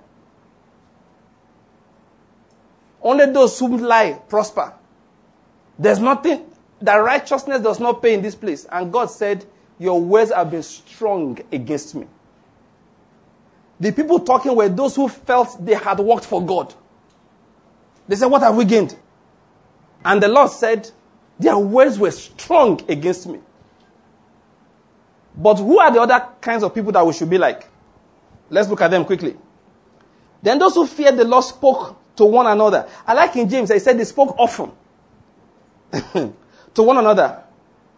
[3.05, 4.73] Only those who lie prosper.
[5.79, 6.51] There's nothing,
[6.81, 8.67] that righteousness does not pay in this place.
[8.73, 9.45] And God said,
[9.79, 12.07] Your words have been strong against me.
[13.79, 16.75] The people talking were those who felt they had worked for God.
[18.09, 18.97] They said, What have we gained?
[20.05, 20.91] And the Lord said,
[21.39, 23.41] their words were strong against me.
[25.37, 27.69] But who are the other kinds of people that we should be like?
[28.51, 29.37] Let's look at them quickly.
[30.43, 32.89] Then those who feared the Lord spoke to one another.
[33.07, 34.71] I like in James, I said they spoke often
[35.93, 37.43] to one another.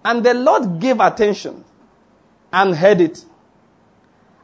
[0.05, 1.65] And the Lord gave attention
[2.53, 3.25] and heard it.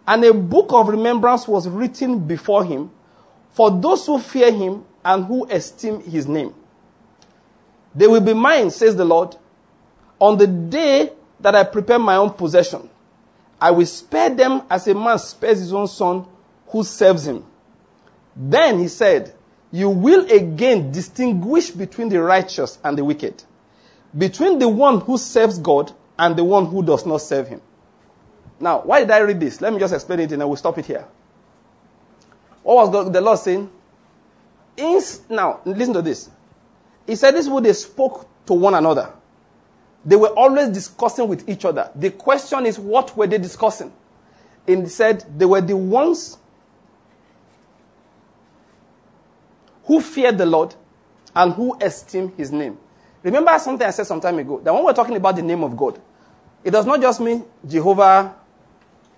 [0.06, 2.90] And a book of remembrance was written before him
[3.52, 6.54] for those who fear him and who esteem his name.
[7.94, 9.36] They will be mine, says the Lord,
[10.18, 12.88] on the day that I prepare my own possession.
[13.60, 16.26] I will spare them as a man spares his own son
[16.68, 17.44] who serves him.
[18.34, 19.34] Then he said,
[19.72, 23.42] You will again distinguish between the righteous and the wicked,
[24.16, 27.62] between the one who serves God and the one who does not serve him.
[28.60, 29.60] Now, why did I read this?
[29.60, 31.06] Let me just explain it and I will stop it here.
[32.62, 33.70] What was the Lord saying?
[35.28, 36.30] now, listen to this.
[37.06, 39.12] He said this would they spoke to one another.
[40.04, 41.90] They were always discussing with each other.
[41.94, 43.92] The question is, what were they discussing?
[44.66, 46.38] And he said they were the ones
[49.84, 50.74] who feared the Lord
[51.34, 52.78] and who esteemed his name.
[53.22, 55.76] Remember something I said some time ago that when we're talking about the name of
[55.76, 56.00] God,
[56.64, 58.34] it does not just mean Jehovah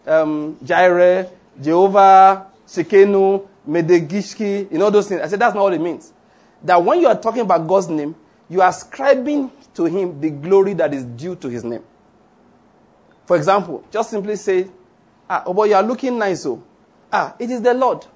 [0.07, 5.21] um, Jireh, Jehovah Tsidkenu, Medegishki, you know those things.
[5.21, 6.13] I said that's not what it means
[6.65, 8.15] that when you are talking about God's name,
[8.49, 11.83] you are ascribing to him the glory that is due to his name.
[13.27, 14.69] For example, just simply say,
[15.29, 16.63] ah, oh boy, you are looking nice, oh.
[17.13, 18.07] Ah, it is the Lord.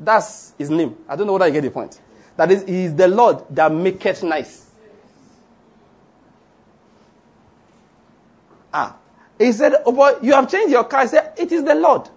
[0.00, 0.96] That's his name.
[1.08, 2.00] I don't know whether you get the point.
[2.36, 4.70] That is, he is the Lord that maketh nice.
[8.72, 8.96] Ah,
[9.38, 11.02] he said, oh boy, you have changed your car.
[11.02, 12.08] He said, it is the Lord.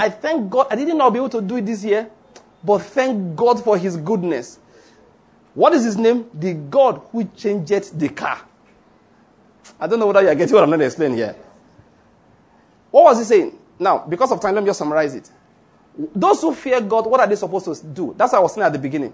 [0.00, 0.66] I thank God.
[0.70, 2.10] I didn't know I'll be able to do it this year,
[2.64, 4.58] but thank God for his goodness.
[5.54, 6.28] What is his name?
[6.34, 8.40] The God who changed the car.
[9.78, 11.36] I don't know whether you are getting what I'm going to explain here.
[12.90, 13.58] What was he saying?
[13.78, 15.30] Now, because of time, let me just summarize it.
[15.96, 18.14] Those who fear God, what are they supposed to do?
[18.16, 19.12] That's what I was saying at the beginning.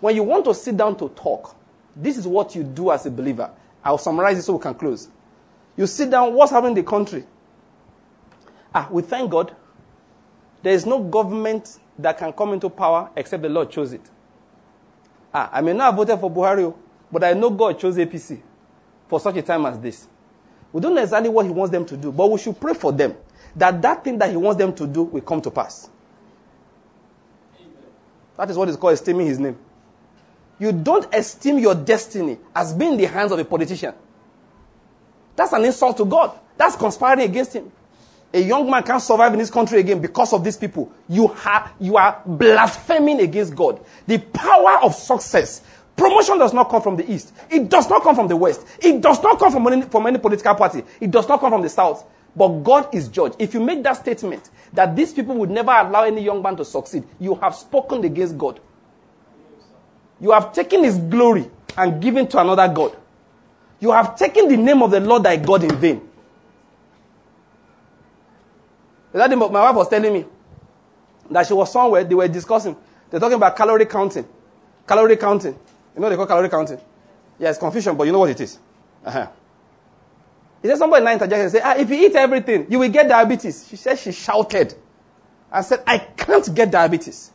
[0.00, 1.56] When you want to sit down to talk,
[1.96, 3.50] this is what you do as a believer.
[3.84, 5.08] I'll summarize it so we can close.
[5.76, 7.24] You sit down, what's happening in the country?
[8.74, 9.54] Ah, we thank God.
[10.62, 14.02] There is no government that can come into power except the Lord chose it.
[15.34, 16.72] Ah, I may not have voted for Buhari,
[17.10, 18.40] but I know God chose APC
[19.08, 20.06] for such a time as this.
[20.72, 22.92] We don't know exactly what He wants them to do, but we should pray for
[22.92, 23.16] them
[23.56, 25.88] that that thing that He wants them to do will come to pass.
[28.36, 29.58] That is what is called esteeming His name.
[30.58, 33.94] You don't esteem your destiny as being in the hands of a politician.
[35.36, 36.38] That's an insult to God.
[36.56, 37.72] That's conspiring against Him.
[38.32, 40.92] A young man can't survive in this country again because of these people.
[41.08, 43.84] You, ha- you are blaspheming against God.
[44.06, 45.62] The power of success.
[45.96, 47.32] Promotion does not come from the east.
[47.50, 48.64] It does not come from the west.
[48.80, 50.84] It does not come from any, from any political party.
[51.00, 52.04] It does not come from the south.
[52.36, 53.32] But God is judge.
[53.38, 56.64] If you make that statement that these people would never allow any young man to
[56.64, 58.60] succeed, you have spoken against God.
[60.20, 62.96] You have taken his glory and given to another God.
[63.80, 66.08] You have taken the name of the Lord thy God in vain.
[69.12, 70.24] My wife was telling me
[71.30, 72.76] that she was somewhere, they were discussing.
[73.10, 74.26] They're talking about calorie counting.
[74.86, 75.58] Calorie counting.
[75.94, 76.80] You know they call calorie counting?
[77.38, 78.58] Yeah, it's confusion, but you know what it is.
[79.04, 79.26] Uh-huh.
[80.62, 83.66] He said somebody in interjected said, ah, if you eat everything, you will get diabetes.
[83.68, 84.74] She said she shouted.
[85.50, 87.30] I said, I can't get diabetes.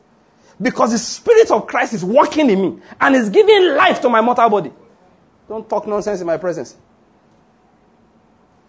[0.61, 4.21] Because the Spirit of Christ is working in me and is giving life to my
[4.21, 4.71] mortal body.
[5.49, 6.77] Don't talk nonsense in my presence.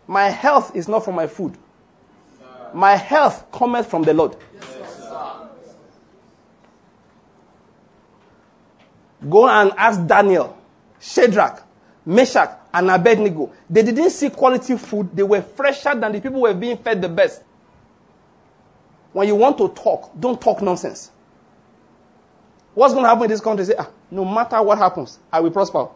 [0.07, 1.57] My health is not from my food.
[2.73, 4.37] My health cometh from the Lord.
[9.29, 10.57] Go and ask Daniel,
[11.01, 11.63] Shadrach,
[12.05, 13.51] Meshach, and Abednego.
[13.71, 15.09] They didn't see quality food.
[15.17, 17.43] They were fresher than the people who were being fed the best.
[19.15, 21.11] When you want to talk, don't talk nonsense.
[22.75, 23.65] What's going to happen in this country?
[23.65, 25.89] Say, ah, no matter what happens, I will prosper.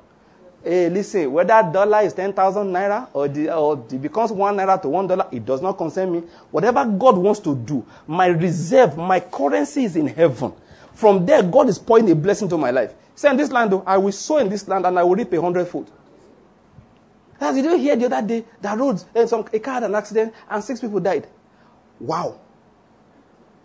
[0.64, 4.88] Hey, listen, whether dollar is 10,000 naira or, the, or it becomes one naira to
[4.88, 6.22] one dollar, it does not concern me.
[6.50, 10.54] Whatever God wants to do, my reserve, my currency is in heaven.
[10.94, 12.94] From there, God is pouring a blessing to my life.
[13.14, 15.30] Say, in this land, though, I will sow in this land and I will reap
[15.34, 15.90] a hundredfold.
[17.40, 20.34] As you hear the other day, the roads, and some, a car had an accident
[20.48, 21.26] and six people died.
[21.98, 22.38] Wow.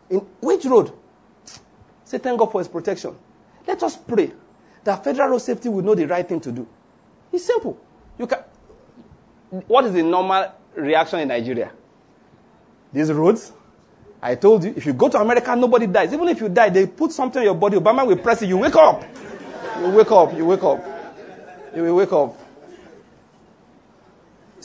[0.09, 0.93] In which road?
[2.05, 3.15] Say, thank God for his protection.
[3.67, 4.31] Let us pray
[4.83, 6.67] that federal road safety will know the right thing to do.
[7.33, 7.77] It's simple.
[8.17, 8.39] You can.
[9.67, 11.71] What is the normal reaction in Nigeria?
[12.93, 13.51] These roads.
[14.21, 16.13] I told you, if you go to America, nobody dies.
[16.13, 17.77] Even if you die, they put something on your body.
[17.77, 18.47] Obama will press it.
[18.47, 19.03] You wake up.
[19.79, 20.33] You wake up.
[20.35, 20.83] You wake up.
[21.75, 22.44] You will wake up.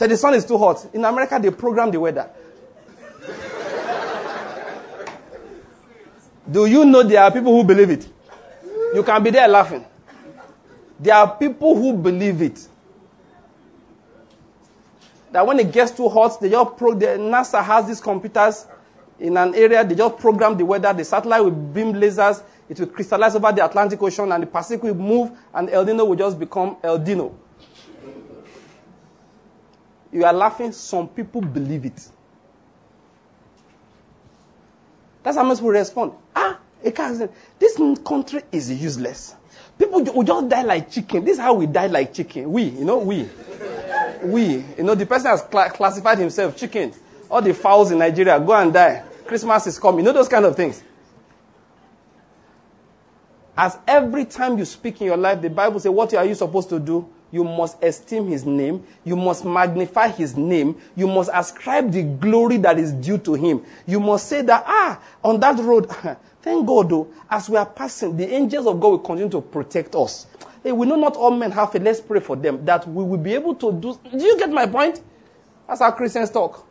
[0.01, 0.87] So the sun is too hot.
[0.95, 2.31] In America, they program the weather.
[6.51, 8.09] Do you know there are people who believe it?
[8.95, 9.85] You can be there laughing.
[10.99, 12.67] There are people who believe it.
[15.33, 18.67] That when it gets too hot, they just pro- the NASA has these computers
[19.19, 22.87] in an area, they just program the weather, the satellite will beam lasers, it will
[22.87, 26.39] crystallize over the Atlantic Ocean, and the Pacific will move, and El Nino will just
[26.39, 27.35] become El Dino.
[30.13, 32.09] You are laughing, some people believe it.
[35.23, 36.13] That's how most people respond.
[36.35, 36.59] Ah.
[36.83, 39.35] This country is useless.
[39.79, 41.25] People will just die like chicken.
[41.25, 42.51] This is how we die like chicken.
[42.51, 43.29] We, you know, we.
[44.23, 44.65] We.
[44.79, 46.93] You know, the person has cl- classified himself chicken.
[47.31, 49.03] All the fowls in Nigeria go and die.
[49.27, 50.01] Christmas is coming.
[50.01, 50.83] You know those kind of things.
[53.57, 56.69] As every time you speak in your life, the Bible says, what are you supposed
[56.71, 57.09] to do?
[57.33, 58.85] You must esteem his name.
[59.05, 60.81] You must magnify his name.
[60.97, 63.65] You must ascribe the glory that is due to him.
[63.87, 65.89] You must say that, ah, on that road,
[66.43, 69.95] Thank God, though, as we are passing, the angels of God will continue to protect
[69.95, 70.27] us.
[70.63, 71.83] Hey, we know not all men have faith.
[71.83, 73.99] Let's pray for them that we will be able to do.
[74.11, 75.03] Do you get my point?
[75.67, 76.67] That's how Christians talk.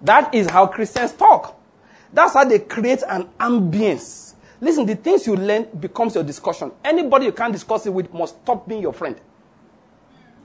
[0.00, 1.58] That is how Christians talk.
[2.12, 4.33] That's how they create an ambience.
[4.64, 6.72] Listen, the things you learn becomes your discussion.
[6.82, 9.14] Anybody you can't discuss it with must stop being your friend.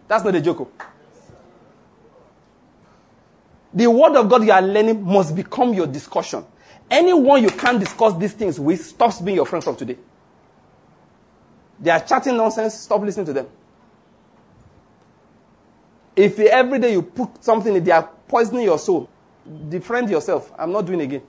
[0.09, 0.59] That's not a joke.
[0.59, 0.85] Oh.
[3.73, 6.43] The word of God you are learning must become your discussion.
[6.91, 9.95] Anyone you can't discuss these things with stops being your friend from today.
[11.79, 13.47] They are chatting nonsense, stop listening to them.
[16.13, 19.09] If every day you put something in, they are poisoning your soul,
[19.47, 20.51] defriend yourself.
[20.59, 21.21] I'm not doing again.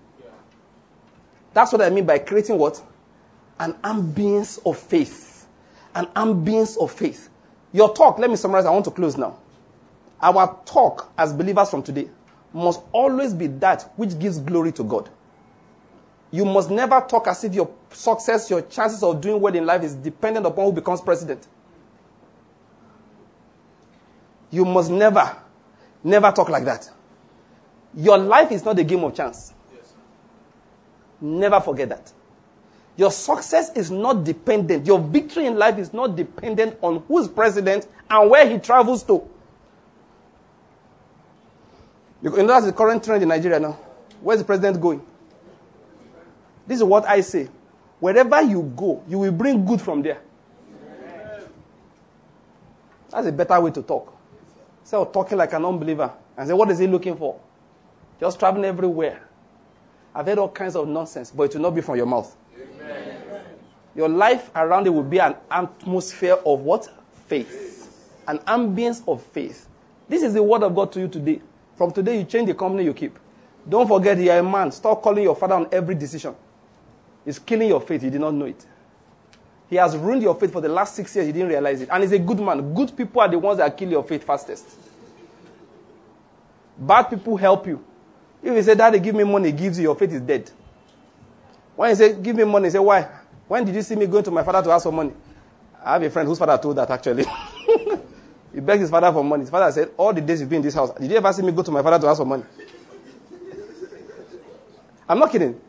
[1.53, 2.83] That's what I mean by creating what?
[3.59, 5.47] An ambience of faith.
[5.95, 7.29] An ambience of faith.
[7.73, 8.67] Your talk, let me summarize.
[8.67, 9.39] I want to close now.
[10.21, 12.09] Our talk as believers from today
[12.53, 15.09] must always be that which gives glory to God.
[16.31, 19.83] You must never talk as if your success, your chances of doing well in life
[19.83, 21.47] is dependent upon who becomes president.
[24.51, 25.37] You must never,
[26.05, 26.91] never talk like that.
[27.95, 29.53] Your life is not a game of chance.
[31.21, 32.12] Never forget that.
[32.97, 34.87] Your success is not dependent.
[34.87, 39.27] Your victory in life is not dependent on who's president and where he travels to.
[42.23, 43.79] You know that's the current trend in Nigeria now.
[44.21, 45.01] Where's the president going?
[46.66, 47.49] This is what I say.
[48.01, 50.21] Wherever you go, you will bring good from there.
[53.11, 54.16] That's a better way to talk.
[54.83, 57.41] Instead of talking like an unbeliever and say, what is he looking for?
[58.21, 59.30] Just traveling everywhere.
[60.15, 62.37] I've heard all kinds of nonsense, but it will not be from your mouth.
[62.55, 63.21] Amen.
[63.95, 66.89] Your life around it will be an atmosphere of what?
[67.27, 68.23] Faith.
[68.27, 69.69] An ambience of faith.
[70.09, 71.41] This is the word of God to you today.
[71.77, 73.19] From today, you change the company you keep.
[73.69, 74.73] Don't forget you are a man.
[74.73, 76.35] Stop calling your father on every decision.
[77.25, 78.03] He's killing your faith.
[78.03, 78.65] You did not know it.
[79.69, 81.29] He has ruined your faith for the last six years.
[81.29, 81.89] You didn't realize it.
[81.93, 82.75] And he's a good man.
[82.75, 84.67] Good people are the ones that kill your faith fastest.
[86.77, 87.85] Bad people help you.
[88.43, 90.51] If you say, Daddy, give me money, gives you, your faith is dead.
[91.76, 93.09] When you say, give me money, say, why?
[93.49, 95.12] When did you see me going to my father to ask for money?
[95.84, 97.24] I have a friend whose father told that actually.
[98.55, 99.43] he begged his father for money.
[99.43, 101.43] His father said, all the days you've been in this house, did you ever see
[101.43, 102.45] me go to my father to ask for money?
[105.09, 105.61] I'm not kidding.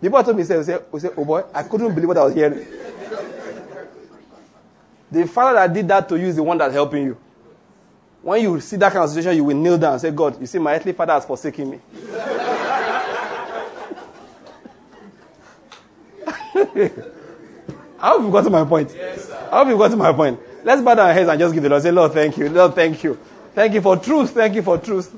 [0.00, 0.78] People told me, say, say,
[1.16, 2.58] oh boy, I couldn't believe what I was hearing.
[5.10, 7.16] the father that did that to you is the one that's helping you.
[8.22, 10.46] When you see that kind of situation, you will kneel down and say, God, you
[10.46, 11.80] see, my earthly father has forsaken me.
[18.00, 18.92] I hope you got to my point.
[18.94, 20.40] Yes, I hope you got to my point.
[20.64, 21.82] Let's bow down our heads and just give the Lord.
[21.82, 22.48] Say, Lord, thank you.
[22.48, 23.18] Lord, thank you.
[23.54, 24.30] Thank you for truth.
[24.30, 25.16] Thank you for truth.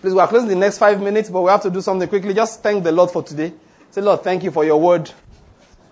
[0.00, 2.32] Please, we are closing the next five minutes, but we have to do something quickly.
[2.32, 3.52] Just thank the Lord for today.
[3.90, 5.10] Say, Lord, thank you for your word.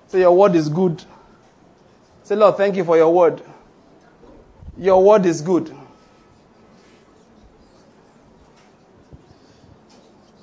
[0.07, 1.03] Say, your word is good.
[2.23, 3.43] Say, Lord, thank you for your word.
[4.79, 5.75] Your word is good.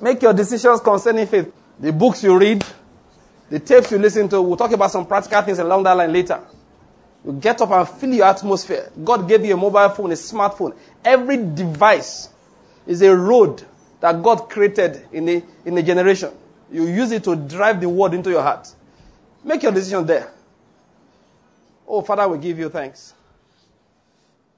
[0.02, 1.52] Make your decisions concerning faith.
[1.80, 2.64] The books you read,
[3.50, 6.42] the tapes you listen to, we'll talk about some practical things along that line later.
[7.26, 8.92] You get up and feel your atmosphere.
[9.04, 10.76] God gave you a mobile phone, a smartphone.
[11.04, 12.30] Every device
[12.86, 13.64] is a road
[14.02, 16.32] that God created in a, in a generation.
[16.72, 18.72] You use it to drive the word into your heart.
[19.44, 20.32] Make your decision there.
[21.88, 23.15] Oh, Father, we give you thanks